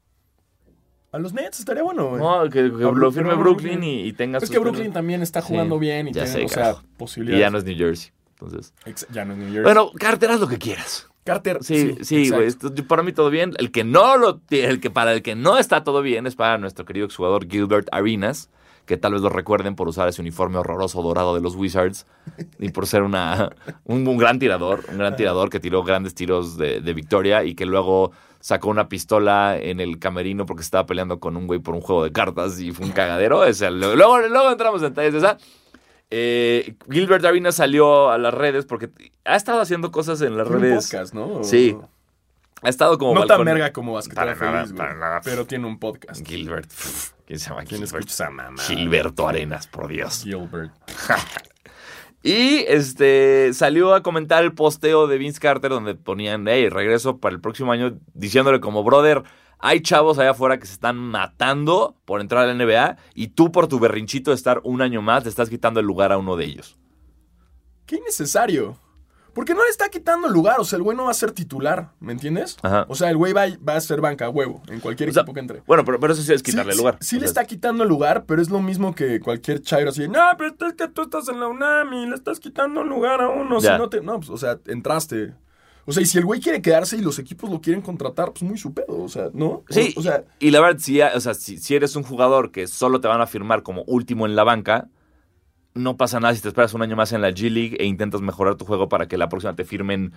[1.12, 2.20] A los Nets estaría bueno, güey.
[2.20, 5.40] No, que, lo firme Brooklyn Brooklyn- y, y tenga es sus que Brooklyn también está
[5.42, 7.38] jugando Sí, bien y ya tiene, sé, o sea, posibilidades.
[7.38, 8.10] Y ya no es New Jersey.
[8.30, 8.74] Entonces.
[8.84, 9.62] Ex- ya no es New Jersey.
[9.62, 11.08] Bueno, Carter, haz lo que quieras.
[11.22, 12.50] Carter, Sí, sí, güey.
[12.88, 13.52] Para mí todo bien.
[13.58, 16.34] El que no lo tiene- el que para el que no está todo bien es
[16.34, 18.50] para nuestro querido exjugador Gilbert Arenas,
[18.86, 22.06] que tal vez lo recuerden por usar ese uniforme horroroso dorado de los Wizards
[22.58, 23.50] y por ser una,
[23.84, 27.54] un, un gran tirador, un gran tirador que tiró grandes tiros de, de victoria y
[27.54, 31.74] que luego sacó una pistola en el camerino porque estaba peleando con un güey por
[31.74, 33.38] un juego de cartas y fue un cagadero.
[33.38, 35.38] O sea, luego, luego entramos en detalles de esa.
[36.10, 38.90] Eh, Gilbert Arenas salió a las redes porque
[39.24, 40.84] ha estado haciendo cosas en las un redes.
[40.90, 41.42] podcast, ¿no?
[41.42, 41.76] Sí.
[42.64, 45.20] Ha estado como No tan verga como Basquetera Para nada, Feliz, güey.
[45.24, 46.26] Pero tiene un podcast.
[46.26, 46.70] Gilbert.
[47.26, 47.94] ¿Quién se llama ¿Quién Gilbert?
[47.94, 48.62] escucha esa mamá?
[48.62, 50.22] Gilberto Arenas, por Dios.
[50.24, 50.72] Gilbert.
[52.26, 57.34] Y este salió a comentar el posteo de Vince Carter donde ponían, hey, regreso para
[57.34, 59.24] el próximo año, diciéndole como, brother,
[59.58, 63.52] hay chavos allá afuera que se están matando por entrar a la NBA y tú
[63.52, 66.34] por tu berrinchito de estar un año más, te estás quitando el lugar a uno
[66.36, 66.78] de ellos.
[67.84, 68.78] Qué innecesario.
[69.34, 70.56] Porque no le está quitando lugar.
[70.60, 71.90] O sea, el güey no va a ser titular.
[72.00, 72.56] ¿Me entiendes?
[72.62, 72.86] Ajá.
[72.88, 75.34] O sea, el güey va, va a ser banca huevo en cualquier O sea, equipo
[75.34, 75.62] que entre.
[75.66, 76.98] Bueno, pero, pero eso sí es quitarle sí, lugar.
[77.00, 80.08] Sí, le sea, está quitando el lugar, pero es lo mismo que cualquier chairo así.
[80.08, 83.28] No, pero es que tú estás en la UNAM y le estás quitando lugar a
[83.28, 83.60] uno.
[83.60, 84.00] Si no te.
[84.00, 85.34] No, pues, o sea, entraste.
[85.86, 88.42] O sea, y si el güey quiere quedarse y los equipos lo quieren contratar, pues
[88.42, 89.02] muy su pedo.
[89.02, 89.64] O sea, ¿no?
[89.68, 92.50] Sí, O, o sea, y la verdad, si, o sea, si, si eres un jugador
[92.52, 94.88] que solo te van a firmar como último en la banca,
[95.74, 98.20] no pasa nada si te esperas un año más en la G League e intentas
[98.20, 100.12] mejorar tu juego para que la próxima te firmen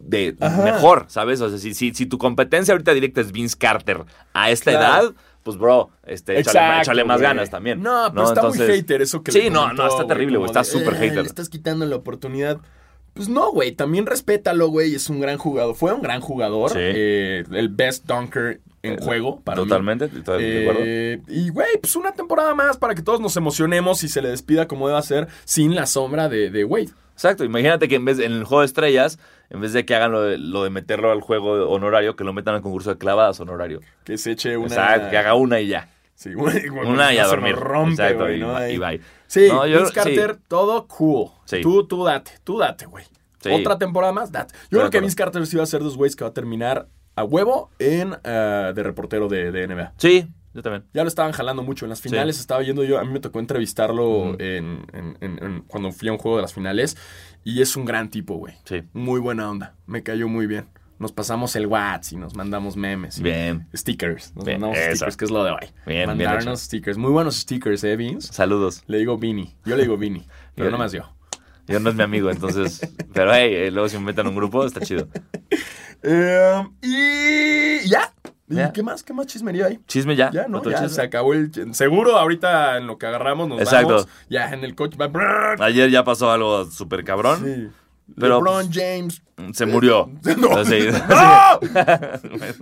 [0.00, 0.62] de Ajá.
[0.62, 1.40] mejor, ¿sabes?
[1.40, 5.06] O sea, si, si, si tu competencia ahorita directa es Vince Carter a esta Claro.
[5.06, 7.28] edad, pues bro, este, échale, échale más güey.
[7.30, 7.80] ganas también.
[7.82, 10.46] No, pero está muy hater eso que Sí, le no, comentó, no, está terrible, güey,
[10.50, 11.22] está súper "Eh, hater".
[11.22, 12.58] Le estás quitando la oportunidad.
[13.18, 15.74] Pues no, güey, también respétalo, güey, es un gran jugador.
[15.74, 16.78] Fue un gran jugador, Sí.
[16.80, 19.68] eh, el best dunker en juego para mí.
[19.68, 20.36] Totalmente, acuerdo.
[20.40, 24.28] Eh, y, güey, pues una temporada más para que todos nos emocionemos y se le
[24.28, 26.90] despida como deba ser, sin la sombra de, de Wade.
[27.14, 29.18] Exacto, imagínate que en vez en el juego de estrellas,
[29.50, 32.32] en vez de que hagan lo de, lo de meterlo al juego honorario, que lo
[32.32, 33.80] metan al concurso de clavadas honorario.
[34.04, 34.68] Que se eche una.
[34.68, 35.88] Exacto, que haga una y ya.
[36.14, 36.52] Sí, una,
[36.86, 37.56] Una y a dormir.
[37.56, 38.56] rompe, Exacto, güey, y, ¿no?
[38.56, 38.74] Ahí.
[38.74, 39.00] y bye.
[39.28, 40.40] Sí, No, yo- Vince Carter, sí.
[40.48, 41.28] todo cool.
[41.44, 41.60] Sí.
[41.60, 43.04] Tú, tú date, tú date, güey.
[43.40, 43.50] Sí.
[43.50, 44.52] Otra temporada más, date.
[44.70, 45.00] Yo creo que.
[45.00, 47.70] Vince Carter sí va a ser de los güeyes que va a terminar a huevo
[47.78, 49.92] en eh, de reportero de, de NBA.
[49.96, 50.84] Sí, yo también.
[50.92, 51.84] Ya lo estaban jalando mucho.
[51.84, 52.98] En las finales estaba yendo yo.
[52.98, 56.42] A mí me tocó entrevistarlo en, en- en- en- cuando fui a un juego de
[56.42, 56.96] las finales.
[57.44, 58.54] Y es un gran tipo, güey.
[58.64, 58.82] Sí.
[58.92, 59.74] Muy buena onda.
[59.86, 60.66] Me cayó muy bien.
[60.98, 63.18] Nos pasamos el WhatsApp y nos mandamos memes.
[63.18, 63.66] y Bien.
[63.74, 64.34] Stickers.
[64.34, 64.94] Nos Bien, mandamos eso.
[64.96, 65.58] stickers, que es lo de hoy.
[65.60, 66.98] Bien, bien Mandarnos stickers.
[66.98, 68.32] Muy buenos stickers, ¿eh, Vince?
[68.32, 68.82] Saludos.
[68.86, 69.54] Le digo Vini.
[69.64, 70.26] Yo le digo Vini.
[70.54, 71.02] pero no más yo.
[71.66, 72.80] Yo no es mi amigo, entonces.
[73.12, 75.06] Pero hey, eh, luego si me metan en un grupo, está chido.
[76.02, 78.10] Eh, y ya.
[78.48, 78.72] ¿Y Ya.
[78.72, 79.02] qué más?
[79.02, 79.78] ¿Qué más chismería hay?
[79.86, 80.30] Chisme ya.
[80.30, 80.64] Ya, ¿no?
[80.64, 80.88] Ya chisme.
[80.88, 81.50] se acabó el...
[81.74, 83.88] Seguro ahorita en lo que agarramos nos Exacto.
[83.88, 84.08] vamos.
[84.30, 85.56] Ya en el coche va...
[85.62, 87.44] Ayer ya pasó algo súper cabrón.
[87.44, 87.68] Sí.
[88.16, 89.22] Pero, LeBron James.
[89.52, 90.10] Se murió.
[90.36, 90.64] No.
[90.64, 90.88] Sí.
[91.08, 91.60] ¡No!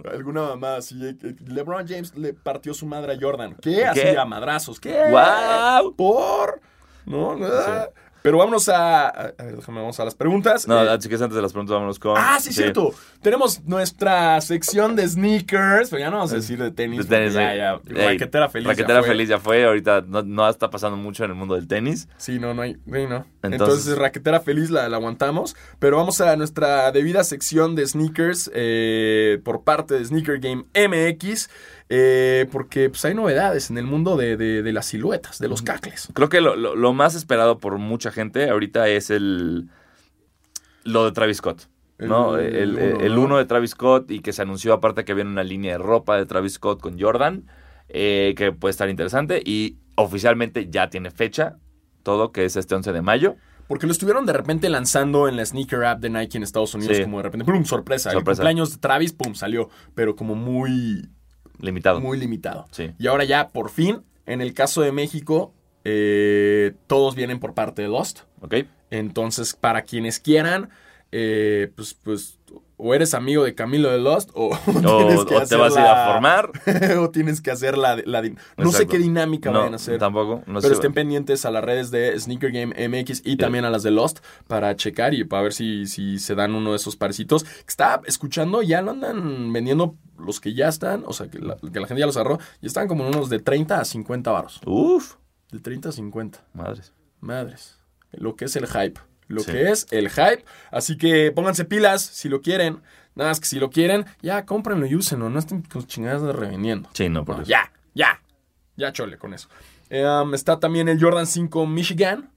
[0.10, 0.98] Alguna mamá así.
[1.06, 3.56] eh, que LeBron James le partió su madre a Jordan.
[3.60, 3.84] ¿Qué?
[3.84, 4.18] Así ¿Qué?
[4.18, 4.78] a madrazos.
[4.80, 4.94] ¿Qué?
[5.10, 5.94] ¡Guau!
[5.94, 6.60] ¿Por?
[7.06, 7.90] No, nada.
[8.26, 9.06] Pero vámonos a...
[9.08, 10.66] a ver, déjame, vamos a las preguntas.
[10.66, 12.14] No, Eh, así que antes de las preguntas, vámonos con.
[12.18, 12.92] Ah, sí, cierto.
[13.22, 17.08] Tenemos nuestra sección de sneakers, pero ya no vamos a decir de tenis.
[17.08, 17.58] De tenis, ya, eh.
[17.58, 18.66] ya, Ey, raquetera feliz.
[18.66, 19.08] ya Raquetera fue.
[19.08, 19.64] feliz ya fue.
[19.64, 22.08] Ahorita no, no está pasando mucho en el mundo del tenis.
[22.16, 22.76] Sí, no, no hay.
[22.86, 22.96] no.
[22.96, 25.54] Entonces, Entonces- raquetera feliz la, la aguantamos.
[25.78, 31.48] Pero vamos a nuestra debida sección de sneakers eh, por parte de Sneaker Game MX.
[31.88, 35.62] Eh, porque pues, hay novedades en el mundo de, de- de las siluetas, de los
[35.62, 36.08] cacles.
[36.14, 39.68] Creo que lo, lo- lo más esperado por mucha gente ahorita es el.
[40.84, 41.68] Lo de Travis Scott.
[41.98, 42.36] ¿no?
[42.36, 43.20] El El, uno, el ¿no?
[43.22, 46.16] uno de Travis Scott y que se anunció aparte que viene una línea de ropa
[46.16, 47.46] de Travis Scott con Jordan,
[47.88, 51.56] eh, que puede estar interesante y oficialmente ya tiene fecha,
[52.02, 53.36] todo que es este 11 de mayo.
[53.66, 56.98] Porque lo estuvieron de repente lanzando en la sneaker app de Nike en Estados Unidos,
[56.98, 57.02] Sí.
[57.02, 57.64] como de repente, ¡pum!
[57.64, 58.10] Sorpresa.
[58.10, 58.42] El Sorpresa.
[58.42, 59.34] cumpleaños de Travis, ¡pum!
[59.34, 59.70] salió.
[59.94, 61.08] Pero como muy,
[61.60, 62.00] Limitado.
[62.00, 62.66] muy limitado.
[62.70, 62.92] Sí.
[62.98, 65.52] Y ahora ya, por fin, en el caso de México,
[65.84, 68.20] eh, todos vienen por parte de Lost.
[68.40, 68.54] ¿Ok?
[68.90, 70.70] Entonces, para quienes quieran,
[71.12, 72.35] eh, pues, pues,
[72.78, 75.76] o eres amigo de Camilo de Lost, o, O, tienes que o te hacer vas
[75.76, 76.50] a ir a formar.
[76.98, 77.96] o tienes que hacer la...
[78.04, 78.22] la
[78.56, 79.98] no sé qué dinámica No, vayan a hacer.
[79.98, 80.42] tampoco.
[80.46, 80.72] No pero sé.
[80.74, 84.18] estén pendientes a las redes de Sneaker Game MX y también a las de Lost
[84.46, 87.44] para checar y para ver si, si se dan uno de esos parecitos.
[87.44, 91.56] Que Estaba escuchando, ya lo andan vendiendo los que ya están, o sea, que la,
[91.56, 94.30] que la gente ya los agarró, y están como en unos de 30 a 50
[94.32, 94.60] varos.
[94.64, 95.14] Uf,
[95.50, 96.44] De 30 a 50.
[96.54, 96.92] madres.
[97.20, 97.78] Madres.
[98.12, 98.98] Lo que es el hype.
[99.28, 99.52] Lo Sí.
[99.52, 100.44] que es el hype.
[100.70, 102.80] Así que pónganse pilas si lo quieren.
[103.14, 105.30] Nada más que si lo quieren, ya cómprenlo y úsenlo.
[105.30, 106.88] No estén con chingadas de revendiendo.
[106.92, 107.50] Sí, no, por No, eso.
[107.50, 108.20] ya, ya.
[108.76, 109.48] Ya chole con eso.
[109.88, 112.28] Eh, um, está también el Jordan 5 Michigan.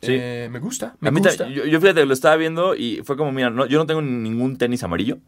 [0.00, 0.16] Sí.
[0.18, 0.96] Eh, me gusta.
[0.98, 1.48] Me A mí ta- gusta.
[1.48, 4.56] yo, yo fíjate, lo estaba viendo y fue como, mira, no, yo no tengo ningún
[4.58, 5.18] tenis amarillo.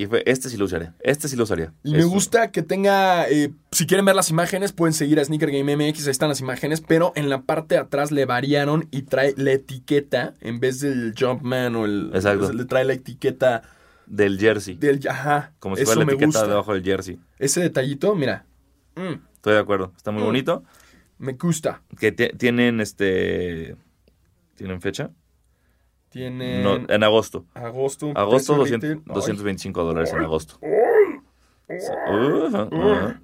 [0.00, 0.94] Y fue, este sí lo usaría.
[1.00, 1.74] Este sí lo usaría.
[1.84, 2.08] Y me Eso.
[2.08, 6.06] gusta que tenga, eh, si quieren ver las imágenes, pueden seguir a Sneaker Game MX,
[6.06, 9.52] ahí están las imágenes, pero en la parte de atrás le variaron y trae la
[9.52, 12.10] etiqueta, en vez del Jumpman o el...
[12.14, 12.50] Exacto.
[12.52, 13.60] Le trae la etiqueta
[14.06, 14.76] Del jersey.
[14.76, 15.06] del...
[15.06, 16.46] Ajá, Como si fuera la etiqueta gusta.
[16.46, 17.18] debajo del jersey.
[17.38, 18.46] Ese detallito, mira,
[18.96, 19.92] mm, Estoy de acuerdo.
[19.98, 20.26] Está muy Mm.
[20.26, 20.64] bonito.
[21.18, 21.82] me gusta.
[21.98, 23.76] Que ti- tienen este.
[24.56, 25.10] ¿Tienen fecha?
[26.10, 27.46] Tiene No, en agosto.
[27.54, 28.10] agosto.
[28.14, 29.02] Agosto, precio 200 retail.
[29.06, 29.14] Ay.
[29.14, 30.58] 225 dólares en agosto.
[30.60, 30.66] Sí.
[32.10, 33.14] Uh, uh,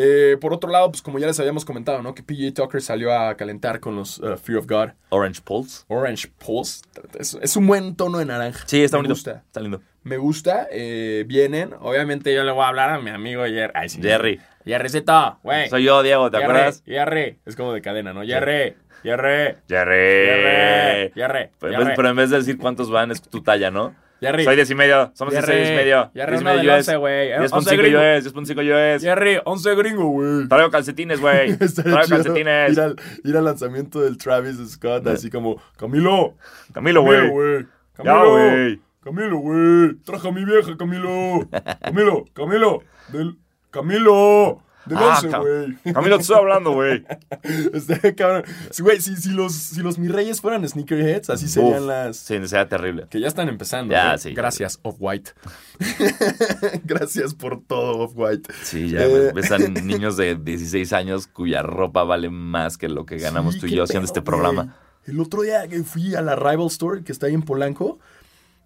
[0.00, 2.14] Eh, por otro lado, pues como ya les habíamos comentado, ¿no?
[2.14, 4.90] Que PJ Tucker salió a calentar con los uh, Fear of God.
[5.08, 5.84] Orange Pulse.
[5.88, 6.82] Orange Pulse.
[7.18, 8.62] Es, es un buen tono de naranja.
[8.66, 9.14] Sí, está me bonito.
[9.14, 9.42] Gusta.
[9.44, 9.82] Está lindo.
[10.04, 10.68] Me gusta.
[10.70, 11.74] eh, vienen.
[11.80, 13.72] Obviamente yo le voy a hablar a mi amigo Jerry.
[13.74, 14.00] Ay, sí.
[14.00, 14.40] Jerry.
[14.64, 15.68] Jerrycito, güey.
[15.68, 16.82] Soy yo, Diego, ¿te Jerry, acuerdas?
[16.86, 17.38] Jerry.
[17.44, 18.22] Es como de cadena, ¿no?
[18.22, 18.76] Jerry.
[19.02, 19.56] Jerry.
[19.68, 20.26] Jerry.
[20.26, 21.12] Jerry.
[21.14, 21.50] Jerry.
[21.58, 23.94] Pero en, vez, pero en vez de decir cuántos van, es tu talla, ¿no?
[24.20, 24.44] Jerry.
[24.44, 25.12] Soy 10 y medio.
[25.14, 25.46] Somos Jerry.
[25.46, 26.10] 6 y medio.
[26.12, 26.88] Jerry, 10 y medio del yo es.
[26.88, 27.32] 11, güey.
[27.32, 28.00] 11 10.5 yo gringo.
[28.00, 28.34] es.
[28.34, 29.02] 10.5 yo es.
[29.02, 30.48] Jerry, 11 gringo, güey.
[30.48, 31.56] Traigo calcetines, güey.
[31.56, 32.72] Traigo chido calcetines.
[32.72, 36.34] Ir al, ir al lanzamiento del Travis Scott, así como, Camilo,
[36.72, 37.66] Camilo, güey.
[37.94, 38.80] Camilo, güey.
[39.02, 39.94] Camilo, güey.
[40.04, 41.48] Traje a mi vieja, Camilo.
[41.80, 42.82] Camilo, Camilo.
[43.12, 43.36] Del,
[43.70, 44.62] Camilo.
[44.88, 45.40] Del Ah, 11, Cam-
[45.82, 45.94] güey.
[45.94, 47.04] Camilo, te estoy hablando, güey.
[47.72, 48.44] Este, cabrón.
[48.78, 52.16] Güey, si, si, los, si los mis reyes fueran sneakerheads, así serían las...
[52.16, 53.06] Sí, sería terrible.
[53.10, 53.92] Que ya están empezando.
[53.92, 54.18] Ya, ¿eh?
[54.18, 54.34] sí.
[54.34, 55.32] Gracias, Off-White.
[56.84, 58.52] Gracias por todo, Off-White.
[58.62, 59.32] Sí, ya Eh.
[59.34, 63.60] ves a niños de 16 años cuya ropa vale más que lo que ganamos Sí,
[63.60, 64.62] tú y yo haciendo este programa.
[64.64, 64.74] güey.
[65.06, 67.98] El otro día que fui a la Rival Store, que está ahí en Polanco,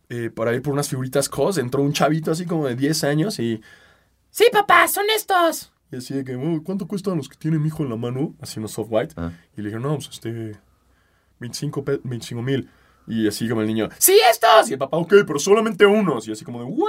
[0.09, 3.39] eh, para ir por unas figuritas COS, entró un chavito así como de 10 años
[3.39, 3.63] y...
[4.31, 5.72] Sí, papá, son estos.
[5.93, 8.35] Y así de que, "Oh, ¿cuánto cuestan los que tiene mi hijo en la mano?
[8.41, 9.15] Así unos soft-white.
[9.17, 9.31] Ah.
[9.57, 10.57] Y le dije, no, pues este...
[11.39, 12.69] 25 pe- 25 mil.
[13.07, 14.71] Y así como el niño, ¡sí, estos!
[14.71, 16.27] Y el papá, ok, pero solamente unos.
[16.29, 16.89] Y así como de, ¿what?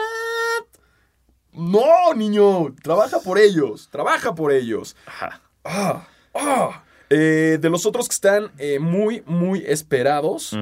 [1.54, 4.96] No, niño, trabaja por ellos, trabaja por ellos.
[5.06, 5.42] Ajá.
[5.64, 6.84] Ah, ah.
[7.10, 10.56] Eh, de los otros que están eh, muy, muy esperados.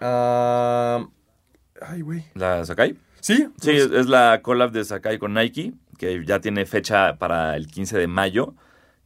[0.00, 1.06] Ah,
[1.80, 2.24] ay, güey.
[2.34, 2.96] ¿La Sakai?
[3.20, 3.48] ¿Sí?
[3.60, 7.66] Sí, es, es la collab de Sakai con Nike, que ya tiene fecha para el
[7.66, 8.54] 15 de mayo.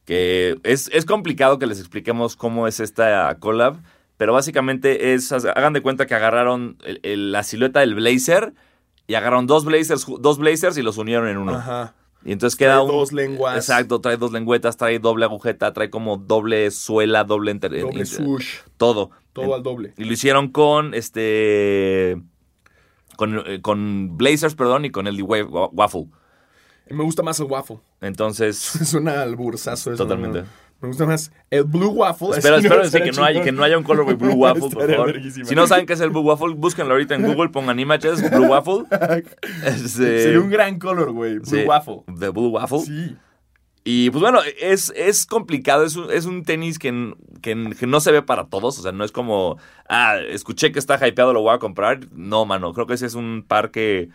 [0.05, 3.77] Que es, es complicado que les expliquemos cómo es esta collab,
[4.17, 8.53] pero básicamente es, hagan de cuenta que agarraron el- el- la silueta del blazer
[9.07, 11.55] y agarraron dos Blazers, dos Blazers y los unieron en uno.
[11.55, 11.93] Ajá.
[12.25, 12.91] Y entonces queda Trae un...
[12.91, 13.55] dos lenguas.
[13.57, 17.51] Exacto, trae dos lengüetas, trae doble agujeta, trae como doble suela, doble...
[17.51, 18.57] inter- Doble inter- swoosh.
[18.77, 19.11] todo.
[19.33, 19.93] Todo al doble.
[19.97, 22.21] Y lo hicieron con este.
[23.15, 26.07] Con, eh, con Blazers, perdón, y con el Wa- Wa- Waffle.
[26.89, 27.79] Me gusta más el waffle.
[28.01, 28.75] Entonces.
[28.81, 30.03] Es un albursazo eso.
[30.03, 30.41] Totalmente.
[30.41, 30.47] Me,
[30.81, 32.31] me gusta más el blue waffle.
[32.37, 32.91] Espera, Así, espero ¿no?
[32.91, 35.21] que, no que no haya un colorway Blue Waffle, por favor.
[35.31, 38.47] Si no saben qué es el Blue Waffle, búsquenlo ahorita en Google, pongan images, Blue
[38.47, 38.85] Waffle.
[39.65, 41.39] Este, Sería un gran color, güey.
[41.39, 42.03] Blue sí, waffle.
[42.07, 42.79] De Blue Waffle.
[42.79, 43.15] Sí.
[43.85, 47.99] Y pues bueno, es, es complicado, es un, es un tenis que, que, que no
[47.99, 49.57] se ve para todos, o sea, no es como,
[49.89, 52.07] ah, escuché que está hypeado, lo voy a comprar.
[52.13, 54.09] No, mano, creo que ese es un par que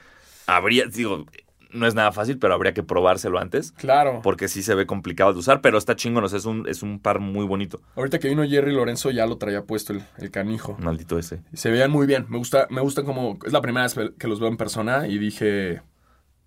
[0.47, 1.27] habría, digo,
[1.71, 4.21] no es nada fácil, pero habría que probárselo antes, Claro.
[4.23, 6.83] porque sí se ve complicado de usar, pero está chingón, o sea, es un, es
[6.83, 7.81] un par muy bonito.
[7.97, 10.77] Ahorita que vino Jerry Lorenzo ya lo traía puesto el, el canijo.
[10.81, 11.43] Maldito ese.
[11.53, 12.27] Se veían muy bien.
[12.29, 13.39] Me gusta, me gusta como.
[13.45, 15.83] Es la primera vez que los veo en persona y dije.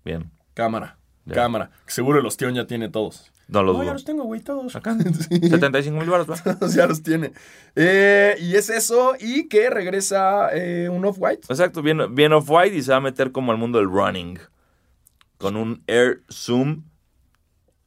[0.04, 0.30] Bien.
[0.54, 0.98] Cámara.
[1.24, 1.34] Ya.
[1.34, 1.70] Cámara.
[1.86, 3.30] Seguro el ostión ya tiene todos.
[3.48, 4.74] No lo No, ya los tengo, güey, todos.
[4.76, 4.96] Acá.
[5.28, 5.38] Sí.
[5.48, 6.26] 75 mil baros,
[6.74, 7.32] ya los tiene.
[7.76, 9.12] Eh, y es eso.
[9.20, 11.42] Y que regresa eh, un off-white.
[11.48, 14.38] Exacto, bien, bien off-white y se va a meter como al mundo del running.
[15.42, 16.84] Con un Air Zoom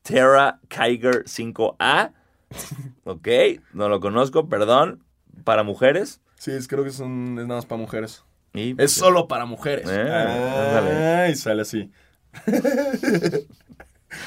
[0.04, 2.12] Terra Kiger 5A.
[3.06, 3.28] Ok,
[3.74, 5.04] no lo conozco, perdón.
[5.44, 6.22] Para mujeres.
[6.38, 8.24] Sí, es- creo que es, un- es nada más para mujeres.
[8.54, 9.88] Y, Es solo para mujeres.
[9.90, 11.92] Eh, Ah, y sale así.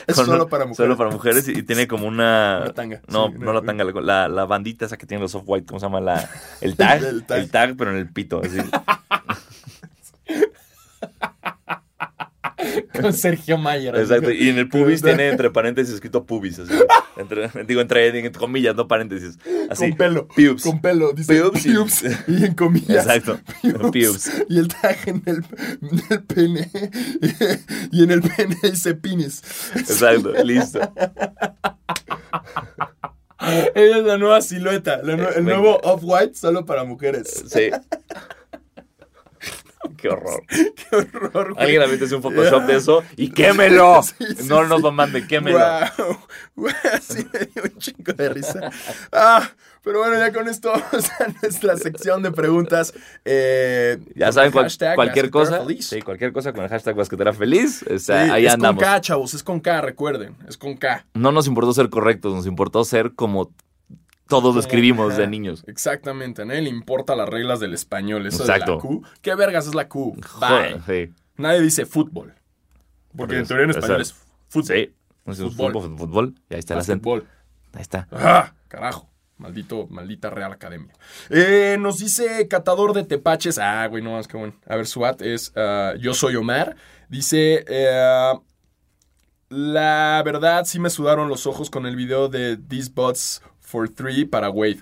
[0.06, 0.76] es con- solo para mujeres.
[0.76, 2.60] Solo para mujeres y, y tiene como una...
[2.62, 5.66] Una tanga, No, sí, no la tanga, la, la, bandita esa que tiene los off-white,
[5.66, 6.00] ¿cómo se llama?
[6.00, 6.28] La,
[6.60, 6.98] el tag.
[7.00, 7.48] El el, tag.
[7.50, 7.76] tag.
[7.76, 8.40] pero en el pito.
[8.44, 8.58] así.
[13.00, 13.94] Con Sergio Mayer.
[13.96, 14.30] Exacto.
[14.30, 16.58] Y en el pubis tiene entre paréntesis escrito pubis.
[16.58, 16.72] Así.
[17.16, 19.38] Entre- digo, entre, comillas, no paréntesis.
[19.70, 19.88] Así.
[19.90, 20.28] Con pelo.
[20.28, 20.62] Pubes.
[20.62, 21.12] Con pelo.
[21.12, 22.02] Dice Pubes y- pubes.
[22.28, 23.06] Y en comillas.
[23.06, 23.38] Exacto.
[23.62, 23.80] Pubes.
[23.80, 24.32] Pubes.
[24.48, 25.44] Y el tag en el,
[25.82, 26.70] en el pene.
[27.92, 29.42] Y en el pene dice penis.
[29.74, 30.80] Exacto, listo.
[33.40, 35.00] Esa es la nueva silueta.
[35.02, 37.44] la el nuevo off-white solo para mujeres.
[37.48, 37.70] Sí.
[39.98, 40.42] Qué horror.
[40.48, 41.64] Qué horror, güey.
[41.64, 44.02] Alguien aviente un Photoshop de eso y quémelo.
[44.02, 45.58] Sí, sí, no nos lo manden, quémelo.
[45.58, 46.18] Wow.
[46.56, 46.70] Wow,
[47.02, 48.70] Sí, me dio un chingo de risa.
[49.12, 49.50] Ah,
[49.82, 52.94] pero bueno, ya con esto vamos a nuestra sección de preguntas.
[53.24, 55.60] Eh, Ya saben, cual- cualquier cosa.
[55.60, 55.86] feliz.
[55.88, 57.82] Sí, cualquier cosa con el hashtag basquetera feliz.
[57.84, 58.82] O Sí, sea, ahí es andamos.
[58.82, 61.04] con K, chavos, es con K, recuerden, es con K.
[61.14, 63.50] No nos importó ser correctos, nos importó ser como
[64.28, 65.64] todos lo escribimos de niños.
[65.66, 68.72] Exactamente, a nadie le importa las reglas del español, eso Exacto.
[68.72, 69.02] de la Q.
[69.22, 70.16] ¿Qué vergas es la Q?
[70.24, 71.12] Joder, sí.
[71.36, 72.34] Nadie dice fútbol.
[73.16, 74.14] Porque en teoría en español es
[74.48, 74.64] fútbol.
[74.76, 74.94] Sí.
[75.20, 75.72] Entonces, Fútbol.
[75.72, 75.98] Fútbol.
[75.98, 76.34] fútbol.
[76.48, 77.04] Y ahí está el acento.
[77.04, 77.26] Fútbol.
[77.74, 78.08] Ahí está.
[78.12, 78.52] ¡Ah!
[78.68, 79.08] Carajo.
[79.36, 80.92] Maldito, maldita Real Academia.
[81.30, 83.58] Eh, nos dice Catador de Tepaches.
[83.58, 84.54] Ah, güey, no, es que bueno.
[84.66, 86.76] A ver, SWAT es ah, Yo soy Omar.
[87.08, 87.64] Dice.
[87.68, 88.32] eh,
[89.50, 94.24] la verdad, sí me sudaron los ojos con el video de These Bots for Three
[94.24, 94.80] para Wade.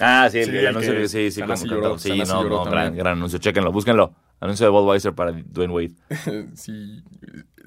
[0.00, 1.98] Ah, sí, el, Sí, el anuncio que sí, sí, como lloró.
[1.98, 3.40] Sí, no, no, gran, gran anuncio.
[3.40, 4.14] Chéquenlo, búsquenlo.
[4.40, 5.92] Anuncio de Budweiser para Dwayne Wade.
[6.54, 7.02] sí,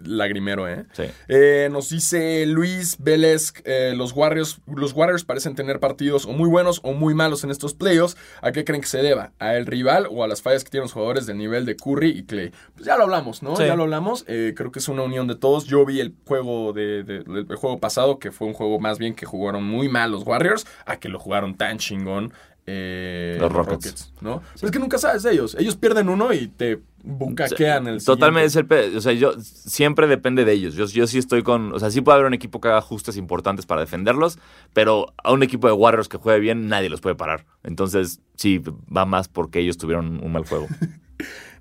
[0.04, 0.86] lagrimero, ¿eh?
[0.94, 1.04] Sí.
[1.28, 6.50] Eh, nos dice Luis Vélez, eh, los, Warriors, los Warriors parecen tener partidos o muy
[6.50, 8.18] buenos o muy malos en estos playoffs.
[8.42, 9.34] ¿A qué creen que se deba?
[9.40, 12.10] ¿A el rival o a las fallas que tienen los jugadores del nivel de Curry
[12.10, 12.52] y Clay?
[12.74, 13.56] Pues ya lo hablamos, ¿no?
[13.56, 13.66] Sí.
[13.66, 14.24] Ya lo hablamos.
[14.28, 15.66] Eh, creo que es una unión de todos.
[15.66, 19.14] Yo vi el juego de, de- el juego pasado, que fue un juego más bien
[19.14, 22.34] que jugaron muy mal los Warriors, a que lo jugaron tan chingón.
[22.68, 24.14] Eh, Los Rockets.
[24.22, 24.42] ¿no?
[24.56, 25.56] Pero es que nunca sabes de ellos.
[25.60, 28.76] Ellos pierden uno y te bucaquean el Totalmente siguiente.
[28.76, 30.76] es el pe- o sea, yo siempre depende de ellos.
[30.76, 33.18] Yo, yo sí estoy con, o sea, sí puede haber un equipo que haga ajustes
[33.18, 34.38] importantes para defenderlos,
[34.74, 37.46] pero a un equipo de Warriors que juegue bien, nadie los puede parar.
[37.64, 38.62] Entonces, sí,
[38.96, 40.68] va más porque ellos tuvieron un mal juego.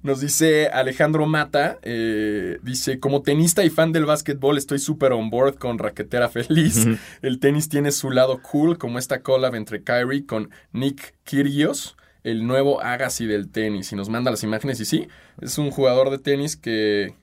[0.03, 5.29] Nos dice Alejandro Mata, eh, dice, como tenista y fan del básquetbol estoy súper on
[5.29, 6.87] board con Raquetera Feliz.
[7.21, 12.47] El tenis tiene su lado cool, como esta collab entre Kyrie con Nick Kyrgios, el
[12.47, 13.93] nuevo Agassi del tenis.
[13.93, 15.07] Y nos manda las imágenes y sí,
[15.41, 17.15] es un jugador de tenis que,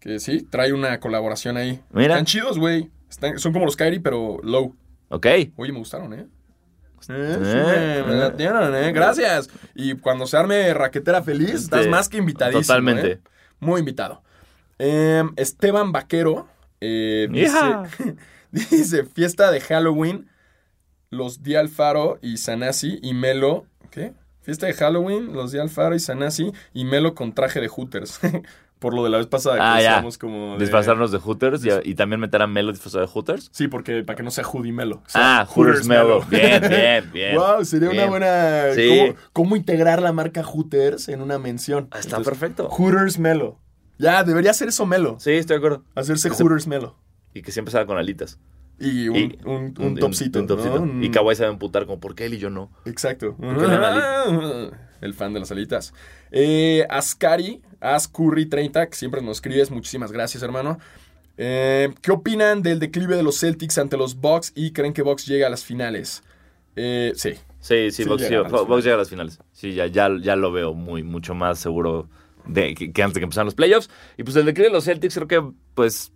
[0.00, 1.80] que sí, trae una colaboración ahí.
[1.92, 2.14] Mira.
[2.14, 2.90] Están chidos, güey.
[3.36, 4.74] Son como los Kyrie, pero low.
[5.10, 5.26] ¿Ok?
[5.56, 6.26] Oye, me gustaron, ¿eh?
[7.08, 8.92] Eh, Eh, sí, me latieron, ¿eh?
[8.92, 9.48] Gracias.
[9.74, 12.62] Y cuando se arme raquetera feliz, estás Sí, más que invitadísimo.
[12.62, 13.12] totalmente.
[13.12, 13.20] ¿eh?
[13.60, 14.22] Muy invitado.
[14.78, 16.48] Em, Esteban Vaquero
[16.80, 17.58] dice,
[18.50, 20.28] dice: Fiesta de Halloween,
[21.10, 23.66] los Di Alfaro y Sanasi y Melo.
[23.90, 24.12] ¿Qué?
[24.42, 28.20] Fiesta de Halloween, los Di Alfaro y Sanasi y Melo con traje de Hooters.
[28.80, 29.88] Por lo de la vez pasada que Ah, ya.
[29.90, 30.54] decíamos como.
[30.54, 33.50] de- Disfrazarnos de Hooters y, y también meter a Melo disfrazado de Hooters.
[33.52, 34.96] Sí, porque para que no sea Hoodie Melo.
[35.06, 36.22] o sea, Ah, Hooters Melo.
[36.30, 37.36] Bien, bien, bien.
[37.36, 38.72] Wow, sería una buena.
[38.74, 38.88] Sí.
[38.98, 41.86] ¿cómo, cómo integrar la marca Hooters en una mención?
[41.92, 42.68] Ah, Está Entonces, perfecto.
[42.70, 43.58] Hooters Melo.
[43.98, 45.16] Ya, debería hacer eso Melo.
[45.20, 45.84] Sí, estoy de acuerdo.
[45.94, 46.96] Hacerse Hooters Melo.
[47.34, 48.38] Y que siempre salga con alitas.
[48.80, 50.02] Y un, Y un, un.
[50.02, 52.70] Un- Y Kawhi se va a emputar como, ¿por qué él y yo no?
[52.86, 53.36] Exacto.
[53.38, 54.70] dan
[55.00, 55.92] El fan de las alitas.
[56.30, 59.70] Eh, Ascari, Ascurry30, que siempre nos escribes.
[59.70, 60.78] Muchísimas gracias, hermano.
[61.36, 65.26] Eh, ¿Qué opinan del declive de los Celtics ante los Bucks y creen que Bucks
[65.26, 66.22] llega a las finales?
[66.76, 67.32] Eh, sí.
[67.60, 68.84] Sí, sí, Sí, Bucks, llega a las finales.
[68.84, 69.38] llega a las finales.
[69.52, 72.08] Sí, ya, ya, ya lo veo muy, mucho más seguro
[72.46, 73.90] de, que, que antes de que empezaran los playoffs.
[74.16, 75.42] Y pues el declive de los Celtics creo que,
[75.74, 76.12] pues,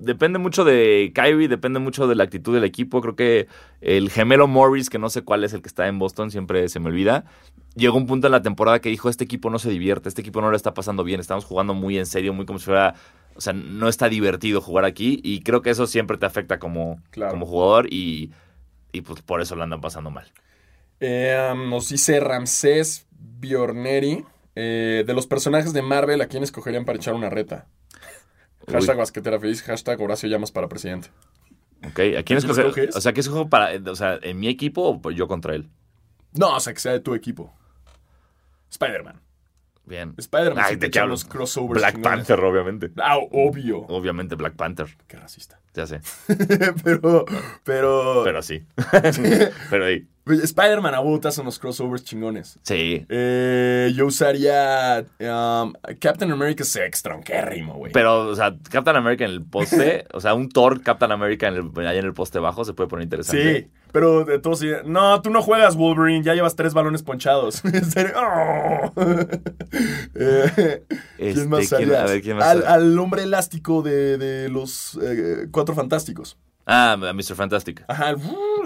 [0.00, 3.00] depende mucho de Kyrie, depende mucho de la actitud del equipo.
[3.00, 3.48] Creo que
[3.80, 6.80] el gemelo Morris, que no sé cuál es el que está en Boston, siempre se
[6.80, 7.24] me olvida.
[7.76, 10.40] Llegó un punto en la temporada que dijo, este equipo no se divierte, este equipo
[10.40, 12.94] no lo está pasando bien, estamos jugando muy en serio, muy como si fuera...
[13.36, 17.00] O sea, no está divertido jugar aquí y creo que eso siempre te afecta como,
[17.10, 17.32] Claro.
[17.32, 18.30] como jugador y,
[18.92, 20.30] y pues por eso lo andan pasando mal.
[21.00, 24.24] Eh, um, nos dice Ramsés Biorneri.
[24.54, 27.66] eh, de los personajes de Marvel, ¿a quién escogerían para echar una reta?
[28.66, 29.00] Hashtag Uy.
[29.00, 31.08] basquetera feliz, hashtag Horacio Llamas para presidente.
[31.86, 32.90] Ok, ¿a quién ¿Quién escoger?
[32.94, 35.68] O sea, ¿qué escojo para, o sea, en mi equipo o pues yo contra él?
[36.32, 37.52] No, o sea, que sea de tu equipo.
[38.70, 39.20] Spider-Man.
[39.86, 40.14] Bien.
[40.16, 41.12] Spider-Man Ay, siempre ¿de qué echa hablo?
[41.12, 41.80] unos crossovers.
[41.80, 42.16] Black chingones.
[42.26, 42.90] Panther, obviamente.
[42.96, 43.80] Ah, obvio.
[43.88, 45.60] Obviamente Black Panther, Qué racista.
[45.74, 46.00] ya sé.
[46.82, 47.26] pero,
[47.64, 48.64] pero, Pero sí.
[49.70, 50.08] Pero ahí.
[50.26, 52.58] Spider-Man a botas unos crossovers chingones.
[52.62, 53.04] Sí.
[53.08, 57.92] Eh, yo usaría um, Captain America Sex tronquérrimo, güey.
[57.92, 61.54] Pero, o sea, Captain America en el poste, o sea, un Thor Captain America en
[61.54, 63.60] el, allá en el poste bajo se puede poner interesante.
[63.64, 67.62] Sí, pero de todos No, tú no juegas Wolverine, ya llevas tres balones ponchados.
[67.74, 68.12] En serio.
[68.16, 68.92] ¡Oh!
[70.14, 70.84] Eh,
[71.18, 72.00] Este, ¿Quién más ¿quién- harías?
[72.00, 72.72] a ver, ¿quién más al, haría?
[72.74, 76.38] al hombre elástico de, de los eh, Cuatro Fantásticos.
[76.66, 77.34] Ah, Mr.
[77.34, 77.84] Fantastic.
[77.88, 78.18] Ajá, el-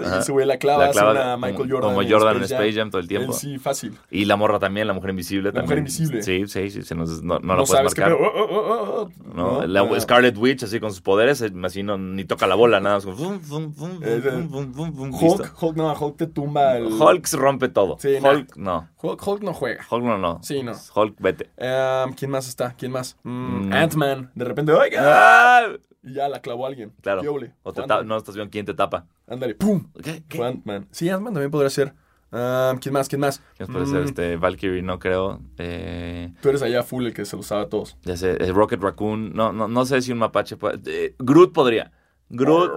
[0.05, 0.19] Ajá.
[0.19, 1.93] ese güey la clava, La clava hace una como- Michael Jordan.
[1.95, 3.33] como Jordan en Space Jam todo el tiempo.
[3.33, 3.97] Él sí, fácil.
[4.09, 5.65] Y la morra también, la mujer invisible La también.
[5.65, 6.23] mujer invisible.
[6.23, 8.13] Sí, sí, sí, se nos- no, no No, la puedes marcar.
[8.13, 9.09] Oh, oh, oh.
[9.35, 9.65] ¿no?
[9.67, 9.99] La.
[9.99, 13.15] Scarlet Witch, así con sus poderes, eh, así no, ni toca la bola, nada como
[13.17, 15.53] fum, fum, fum, Hulk.
[15.61, 16.85] Hulk, no, Hulk te tumba el...
[16.85, 17.97] Hulk rompe todo.
[17.99, 18.15] Sí.
[18.21, 18.87] Hulk, no.
[19.01, 19.85] Hulk, Hulk no juega.
[19.89, 20.39] Hulk no, no.
[20.41, 20.71] Sí, no.
[20.95, 21.49] Hulk, vete.
[21.57, 22.73] Um, ¿Quién más está?
[22.77, 23.17] ¿Quién más?
[23.23, 23.73] Mm, Mm.
[23.73, 24.31] Ant-Man.
[24.35, 25.67] De repente, ¡oiga!
[26.03, 26.07] ¡Ah!
[26.09, 26.93] Y ya la clavó alguien.
[27.01, 27.21] Claro.
[27.63, 29.05] O te no estás viendo quién te tapa.
[29.27, 29.87] Ándale, ¡pum!
[30.03, 30.23] ¿Qué?
[30.27, 30.41] ¿Qué?
[30.43, 30.87] Ant-Man.
[30.91, 31.93] Sí, Ant-Man también podría ser.
[32.31, 33.09] Um, ¿Quién más?
[33.09, 33.41] ¿Quién más?
[33.57, 34.01] ¿Quién puede ser?
[34.01, 35.41] Mm, Este, Valkyrie, no creo.
[35.57, 37.97] Eh, Tú eres allá full el que se lo sabe a todos.
[38.03, 39.33] ya sé, eh, Rocket Raccoon.
[39.33, 40.79] No, no, no sé si un mapache puede.
[40.85, 41.91] eh, Groot podría.
[42.29, 42.71] Groot.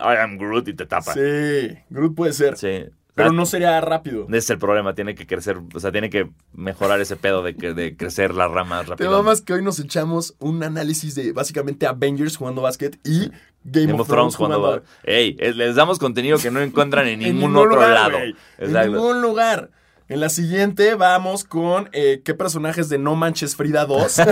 [0.00, 1.12] I am Groot y te tapa.
[1.12, 2.56] Sí, Groot puede ser.
[2.56, 2.84] sí.
[3.16, 4.26] Pero no sería rápido.
[4.28, 7.56] Ese es el problema, tiene que crecer, o sea, tiene que mejorar ese pedo de,
[7.56, 9.10] que, de crecer la rama Te rápido.
[9.10, 13.30] mamas que hoy nos echamos un análisis de básicamente Avengers jugando básquet y
[13.64, 14.58] Game, Game of Thrones jugando.
[14.60, 18.18] jugando Ey, les damos contenido que no encuentran en ningún, ningún otro lugar, lado.
[18.58, 19.70] En ningún lugar.
[20.08, 24.18] En la siguiente vamos con eh, qué personajes de No Manches Frida 2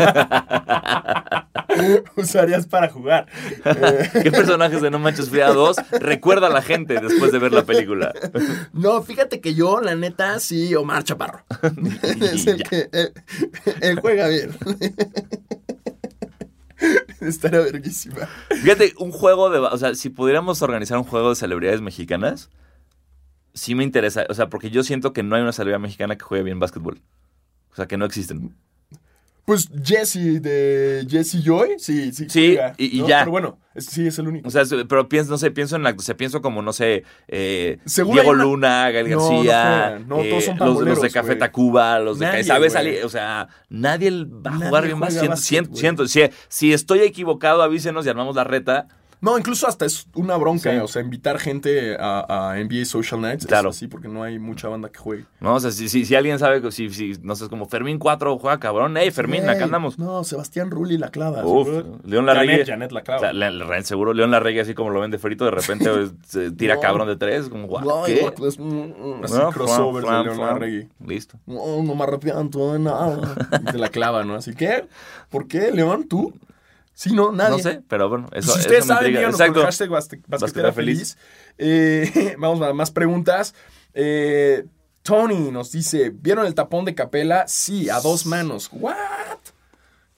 [2.16, 3.27] usarías para jugar.
[3.64, 7.53] Eh, ¿Qué personajes de No Manches Frida 2 recuerda a la gente después de ver
[7.53, 8.14] la película?
[8.72, 11.45] no, fíjate que yo, la neta, sí, Omar Chaparro.
[12.20, 13.12] es el que él,
[13.81, 14.57] él juega bien.
[17.20, 18.29] Estaría verguísima.
[18.62, 19.59] Fíjate, un juego de.
[19.59, 22.51] O sea, si pudiéramos organizar un juego de celebridades mexicanas,
[23.55, 24.26] sí me interesa.
[24.28, 27.00] O sea, porque yo siento que no hay una celebridad mexicana que juegue bien básquetbol.
[27.72, 28.55] O sea, que no existen.
[29.46, 32.24] Pues Jesse de Jesse Joy, sí, sí.
[32.30, 33.09] Sí, juega, y- y ¿no?
[33.09, 33.18] ya.
[33.20, 34.48] Pero bueno, es- sí, es el único.
[34.48, 37.05] O sea, pero pienso, no sé, pienso en la, o sea, pienso como, no sé,
[37.28, 39.98] eh, Diego una- Luna, Gael No, García.
[40.07, 41.36] No, eh, todos son los, los de Café.
[41.36, 42.72] Tacuba, los de Nadie, ¿sabes?
[42.72, 42.86] güey.
[42.96, 47.00] Ali- O sea, nadie va a Nadie jugar bien básquet, Siento, siento, si, si estoy
[47.00, 48.88] equivocado, avísenos y armamos la reta.
[49.25, 50.77] No, incluso hasta es una bronca, Sí.
[50.77, 53.47] o sea, invitar gente a, a NBA Social Nights.
[53.47, 53.70] Claro.
[53.70, 55.25] Es así porque no hay mucha banda que juegue.
[55.41, 55.55] ¿No?
[55.55, 58.39] O sea, si, si, si alguien sabe, si, si, no sé, es como Fermín 4
[58.39, 59.99] juega cabrón, hey, Fermín, Ey, acá andamos.
[59.99, 61.43] No, Sebastián Rulli la clava.
[61.45, 61.99] Uf, seguro.
[62.05, 62.53] León Larregui.
[62.53, 63.20] Janet, Janet la O clava.
[63.20, 65.89] sea, le- le- seguro León Larregui, así como lo ven de frito, de repente
[66.27, 66.81] se tira No.
[66.83, 67.49] cabrón de tres.
[67.49, 68.18] Como, guau, No, ¿qué?
[68.18, 70.01] igual, mm, mm, así No, flam, de
[70.35, 70.89] León Larregui.
[71.07, 71.39] Listo.
[71.47, 73.35] No, no me arrepiento de nada.
[73.62, 74.35] Y te la clava, ¿no?
[74.35, 74.85] Así que,
[75.31, 76.09] ¿por qué, León?
[76.09, 76.35] ¿Tú?
[76.95, 77.57] Sí, no, nadie.
[77.57, 80.22] No sé, pero bueno, eso, si eso ustedes me saben, díganos con el hashtag basque-
[80.28, 81.18] basquetera feliz.
[81.59, 83.55] Eh, vamos a más preguntas.
[83.95, 84.64] Eh,
[85.03, 87.47] Tony nos dice, ¿vieron el tapón de Capela?
[87.49, 88.70] Sí, a dos manos.
[88.72, 88.95] ¿What?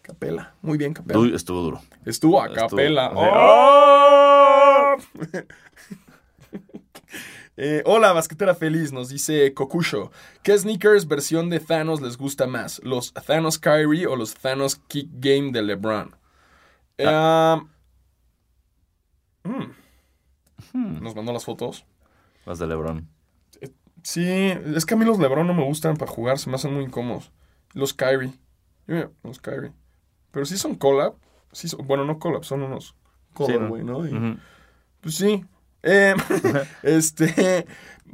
[0.03, 0.55] Capela.
[0.63, 1.35] Muy bien, Capela.
[1.35, 1.81] Estuvo duro.
[2.05, 3.11] Estuvo a Capela.
[3.15, 4.97] ¡Oh!
[7.59, 10.11] Eh, hola, basquetera feliz, nos dice Kokusho.
[10.43, 12.83] ¿Qué sneakers versión de Thanos les gusta más?
[12.85, 16.15] ¿Los Thanos Kyrie o los Thanos Kick Game de LeBron?
[17.05, 17.61] Ah.
[19.45, 19.73] Um,
[20.73, 21.03] mm.
[21.03, 21.85] Nos mandó las fotos.
[22.45, 23.09] Las de LeBron.
[24.03, 26.73] Sí, es que a mí los LeBron no me gustan para jugar, se me hacen
[26.73, 27.33] muy incómodos.
[27.75, 28.33] Los Kyrie.
[29.25, 29.73] Los Kyrie.
[30.31, 31.15] Pero sí son collab.
[31.53, 32.95] Sí son- bueno, no collab, son unos
[33.35, 33.69] collab, ¿no?
[33.69, 34.07] güey, ¿no?
[34.07, 34.39] Y-.
[35.01, 35.45] Pues sí.
[35.83, 36.15] Eh,
[36.85, 37.67] este.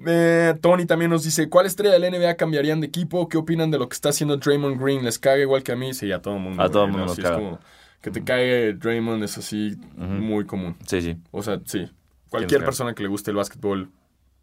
[0.06, 3.28] eh, Tony también nos dice: ¿Cuál estrella del NBA cambiarían de equipo?
[3.28, 5.04] ¿Qué opinan de lo que está haciendo Draymond Green?
[5.04, 5.92] ¿Les caga igual que a mí?
[5.92, 6.62] Sí, a todo el mundo.
[6.62, 7.36] A todo el mundo nos Sí, caga.
[7.36, 7.58] Es como
[8.02, 10.76] que te cague Draymond es así muy común.
[10.86, 11.16] Sí, sí.
[11.30, 11.90] O sea, sí.
[12.28, 13.90] Cualquier persona que le guste el básquetbol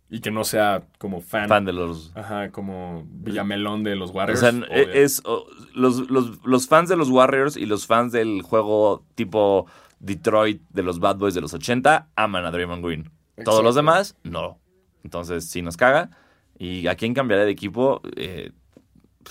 [0.09, 1.47] y que no sea como fan.
[1.47, 2.11] Fan de los.
[2.15, 4.39] Ajá, como Villamelón de los O Warriors.
[4.39, 4.93] sea, odia.
[4.93, 5.45] es, o-
[5.75, 9.67] los, los, los fans de los Warriors y los fans del juego tipo
[9.99, 13.11] Detroit de los Bad Boys de los 80 aman a Draymond Green.
[13.43, 14.57] Todos los demás, no.
[15.03, 16.09] Entonces, sí nos caga.
[16.57, 18.01] ¿Y a quién cambiaría de equipo?
[18.15, 18.51] Eh,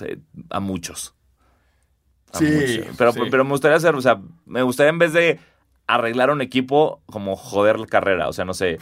[0.00, 0.18] eh,
[0.50, 1.14] a muchos.
[2.32, 2.82] Sí.
[2.96, 3.20] Pero, sí.
[3.30, 5.40] pero me gustaría hacer, o sea, me gustaría en vez de
[5.86, 8.28] arreglar un equipo, como joder la carrera.
[8.28, 8.78] O sea, no sé.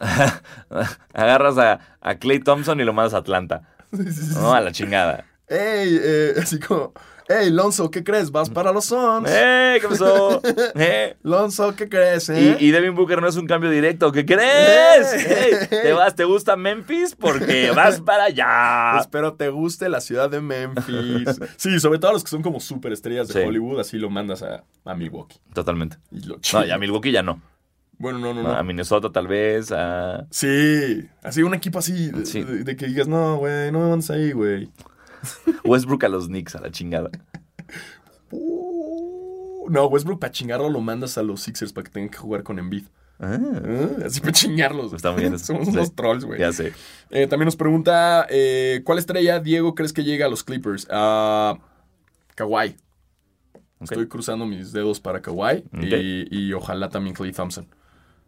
[1.12, 3.62] Agarras a, a Clay Thompson y lo mandas a Atlanta.
[4.34, 5.24] No, a la chingada.
[5.48, 5.98] ¡Ey!
[6.02, 6.92] eh, así como.
[7.28, 8.30] ¡Ey, Lonzo, ¿qué crees?
[8.30, 9.28] ¿Vas para los Suns?
[9.30, 9.78] ¡Eh!
[9.82, 10.40] ¿Qué pasó?
[10.76, 11.16] ¿Eh?
[11.22, 12.56] Lonzo, ¿qué crees, eh?
[12.58, 14.10] Y, y Devin Booker no es un cambio directo.
[14.12, 15.68] ¿Qué crees?
[15.68, 16.14] ¿Te vas?
[16.14, 17.14] ¿Te gusta Memphis?
[17.14, 18.98] Porque vas para allá.
[19.00, 21.38] Espero te guste la ciudad de Memphis.
[21.56, 23.46] Sí, sobre todo los que son como superestrellas de Sí.
[23.46, 25.38] Hollywood, así lo mandas a, a Milwaukee.
[25.52, 25.98] Totalmente.
[26.10, 27.42] Y lo No, y a Milwaukee ya no.
[27.98, 28.54] Bueno, no, no, No, no.
[28.54, 29.70] A Minnesota tal vez.
[29.72, 30.24] A...
[30.30, 32.42] Sí, así un equipo así, de, Sí.
[32.44, 34.70] de- de que digas, no, güey, no me mandes ahí, güey.
[35.64, 37.10] Westbrook a los Knicks, a la chingada.
[38.30, 42.42] Uh, no, Westbrook para chingarlo lo mandas a los Sixers para que tengan que jugar
[42.42, 42.84] con Embiid.
[43.20, 44.92] Ah, Ah, Así para chingarlos.
[44.92, 45.38] Está muy bien.
[45.38, 45.70] Somos Sí.
[45.72, 46.38] unos trolls, güey.
[46.40, 46.72] ya sé.
[47.10, 50.86] Eh, también nos pregunta, eh, ¿cuál estrella, Diego, crees que llega a los Clippers?
[50.90, 51.58] Ah,
[52.36, 52.76] Kawhi.
[53.80, 57.68] Estoy cruzando mis dedos para Kawhi y, y ojalá también Clay Thompson.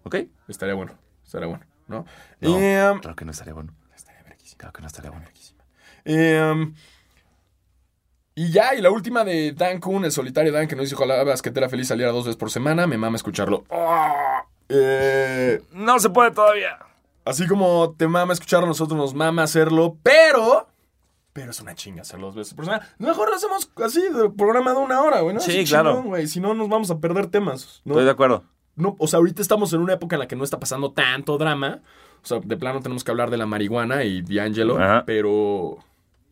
[0.05, 0.17] ¿Ok?
[0.49, 0.93] Estaría bueno,
[1.25, 2.05] estaría bueno, ¿no?
[2.41, 3.75] No, Eh, claro que no estaría bueno.
[4.57, 5.27] Claro que no estaría bueno.
[6.05, 6.73] Eh,
[8.35, 11.23] y ya, y la última de Dan Kuhn, el solitario Dan, que nos dice, ojalá
[11.25, 12.87] basquetera feliz saliera dos veces por semana.
[12.87, 13.65] Me mama escucharlo.
[13.71, 16.79] Ah, eh, No se puede todavía.
[17.25, 20.69] Así como te mama escucharlo, nosotros nos mama hacerlo, pero.
[21.33, 22.89] Pero es una chinga hacerlo dos veces por semana.
[22.99, 25.35] Mejor lo hacemos así, de programa de una hora, güey.
[25.35, 25.41] ¿no?
[25.41, 26.01] Sí, Así claro.
[26.03, 26.27] chingón.
[26.29, 27.83] Si no, nos vamos a perder temas.
[27.85, 27.93] ¿no?
[27.95, 28.45] Estoy de acuerdo.
[28.75, 31.37] No, o sea, ahorita estamos en una época en la que no está pasando tanto
[31.37, 31.81] drama.
[32.23, 35.05] O sea, de plano tenemos que hablar de la marihuana y D'Angelo, Ajá.
[35.07, 35.79] pero.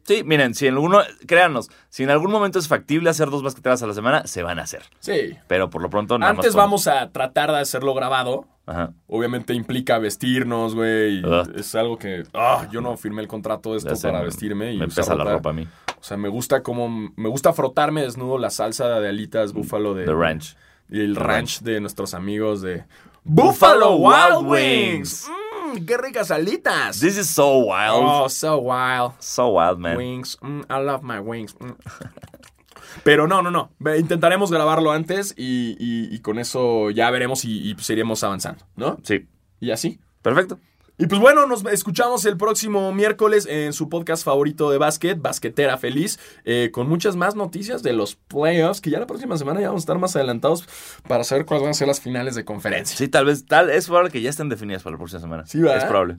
[0.09, 3.83] Sí, miren, si en alguno, créanos, si en algún momento es factible hacer dos basqueteras
[3.83, 4.81] a la semana, se van a hacer.
[5.01, 5.37] Sí.
[5.49, 8.47] Pero por lo pronto nada Antes más vamos a tratar de hacerlo grabado.
[8.65, 8.95] Ajá.
[9.07, 11.23] Obviamente implica vestirnos, güey.
[11.55, 12.23] Es algo que.
[12.33, 15.15] Ah, yo no firmé el contrato de esto sé, para me- vestirme y Me pesa
[15.15, 15.69] la ropa a mí.
[16.01, 17.11] O sea, me gusta como.
[17.15, 20.07] Me gusta frotarme desnudo la salsa de alitas búfalo de.
[20.07, 20.57] The Ranch.
[20.89, 22.87] Y el ranch de nuestros amigos de.
[23.25, 25.31] Buffalo ¡Buffalo Wild Wild Wings!
[25.75, 25.85] ¡Mmm!
[25.87, 27.01] ¡Qué ricas alitas!
[27.01, 28.03] This is so wild.
[28.05, 29.13] Oh, so wild.
[29.21, 29.97] So wild, man.
[29.97, 30.37] Wings.
[30.41, 31.55] Mm, I love my wings.
[31.59, 31.77] Mm.
[33.05, 33.71] Pero no, no, no.
[33.97, 38.65] Intentaremos grabarlo antes y, y- y con eso ya veremos y, y pues iremos avanzando,
[38.77, 38.99] ¿no?
[39.03, 39.27] Sí.
[39.61, 40.01] Y así.
[40.23, 40.59] Perfecto.
[41.01, 45.79] Y pues bueno, nos escuchamos el próximo miércoles en su podcast favorito de básquet, Basquetera
[45.79, 49.69] Feliz, eh, con muchas más noticias de los playoffs, que ya la próxima semana ya
[49.69, 50.69] vamos a estar más adelantados
[51.07, 52.97] para saber cuáles van a ser las finales de conferencia.
[52.97, 55.47] Sí, tal vez, tal, es probable que ya estén definidas para la próxima semana.
[55.47, 55.79] Sí, ¿verdad?
[55.79, 56.17] Es probable.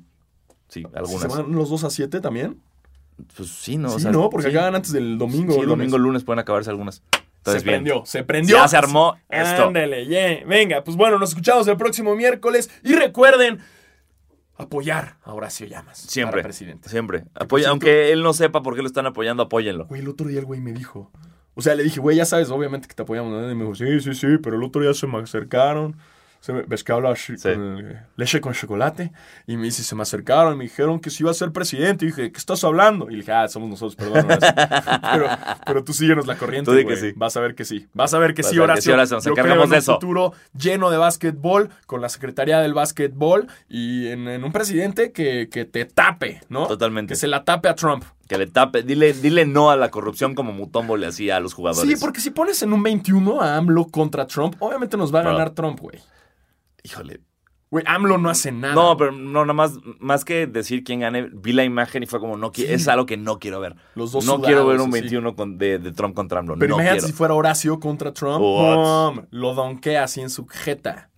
[0.70, 1.28] Sí, ¿Se algunas.
[1.28, 2.62] van los 2 a 7 también?
[3.36, 3.90] Pues sí, no.
[3.90, 4.56] o sí, sea, no, porque sí.
[4.56, 5.56] acaban antes del domingo.
[5.56, 5.78] Sí, lunes.
[5.78, 7.04] domingo, lunes pueden acabarse algunas.
[7.40, 7.84] Entonces, se bien.
[7.84, 8.56] prendió, se prendió.
[8.56, 9.66] Ya se armó esto.
[9.66, 10.46] Ándale, yeah.
[10.46, 13.60] Venga, pues bueno, nos escuchamos el próximo miércoles y recuerden
[14.60, 15.98] apoyar a Horacio Llamas.
[15.98, 16.34] Siempre.
[16.34, 16.90] para presidente.
[16.90, 17.24] Siempre.
[17.34, 19.88] Apoya, aunque él no sepa por qué lo están apoyando, apóyenlo.
[19.88, 21.12] Güey, el otro día el güey me dijo.
[21.56, 23.32] O sea, le dije, güey, ya sabes, obviamente que te apoyamos.
[23.32, 23.52] ¿no?
[23.52, 25.96] Y me dijo, sí, sí, sí, pero el otro día se me acercaron.
[26.42, 27.34] Se me- ves que habla Sí.
[27.44, 29.12] con leche con chocolate.
[29.46, 32.06] Y me dice, se me acercaron y me dijeron que si iba a ser presidente.
[32.06, 33.10] Y dije, ¿qué estás hablando?
[33.12, 34.26] Y dije, ah, somos nosotros, perdón.
[34.26, 34.50] Horacio".
[35.14, 35.28] pero,
[35.66, 36.72] pero tú síguenos la corriente.
[36.72, 37.12] Tú di que sí.
[37.16, 37.88] Vas a ver que sí.
[37.94, 39.06] Vas a ver que Vas sí, que Horacio.
[39.06, 39.94] sí, nos encargamos en de un eso.
[39.96, 45.50] futuro lleno de básquetbol, con la Secretaría del Básquetbol y en, en un presidente que,
[45.52, 46.68] que te tape, ¿no?
[46.68, 47.12] Totalmente.
[47.14, 48.06] Que se la tape a Trump.
[48.30, 48.84] Que le tape.
[48.84, 51.90] Dile, dile no a la corrupción como Mutombo le hacía a los jugadores.
[51.90, 55.24] Sí, porque si pones en un 21 a AMLO contra Trump, obviamente nos va a
[55.24, 56.00] ganar Trump, güey.
[56.84, 57.22] Híjole.
[57.72, 58.74] Güey, AMLO no hace nada.
[58.74, 62.20] No, pero no, nada más, más que decir quién gane, vi la imagen y fue
[62.20, 62.66] como, no Sí.
[62.68, 63.76] es algo que no quiero ver.
[63.94, 65.02] Los dos no sudados, quiero ver un así.
[65.02, 66.56] 21 con- de, de Trump contra AMLO.
[66.58, 67.08] Pero no imagínate quiero.
[67.08, 68.42] si fuera Horacio contra Trump.
[68.42, 69.26] What?
[69.30, 71.10] lo donkea así en su jeta.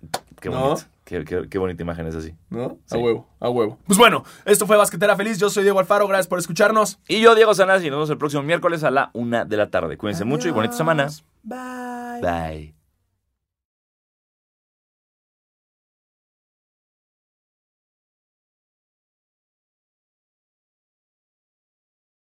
[0.41, 0.59] Qué ¿no?
[0.62, 0.82] bonito.
[1.05, 2.34] Qué, qué- qué bonita imagen es así.
[2.49, 2.80] ¿No?
[2.86, 2.95] Sí.
[2.95, 3.78] A huevo, a huevo.
[3.88, 5.38] Pues bueno, esto fue Basquetera Feliz.
[5.39, 6.05] Yo soy Diego Alfaro.
[6.07, 6.99] Gracias por escucharnos.
[7.07, 9.70] Y yo, Diego Sanás, y nos vemos el próximo miércoles a la una de la
[9.70, 9.95] tarde.
[9.97, 11.07] Cuídense mucho y bonita semana.
[11.43, 12.22] Bye.
[12.22, 12.80] Bye.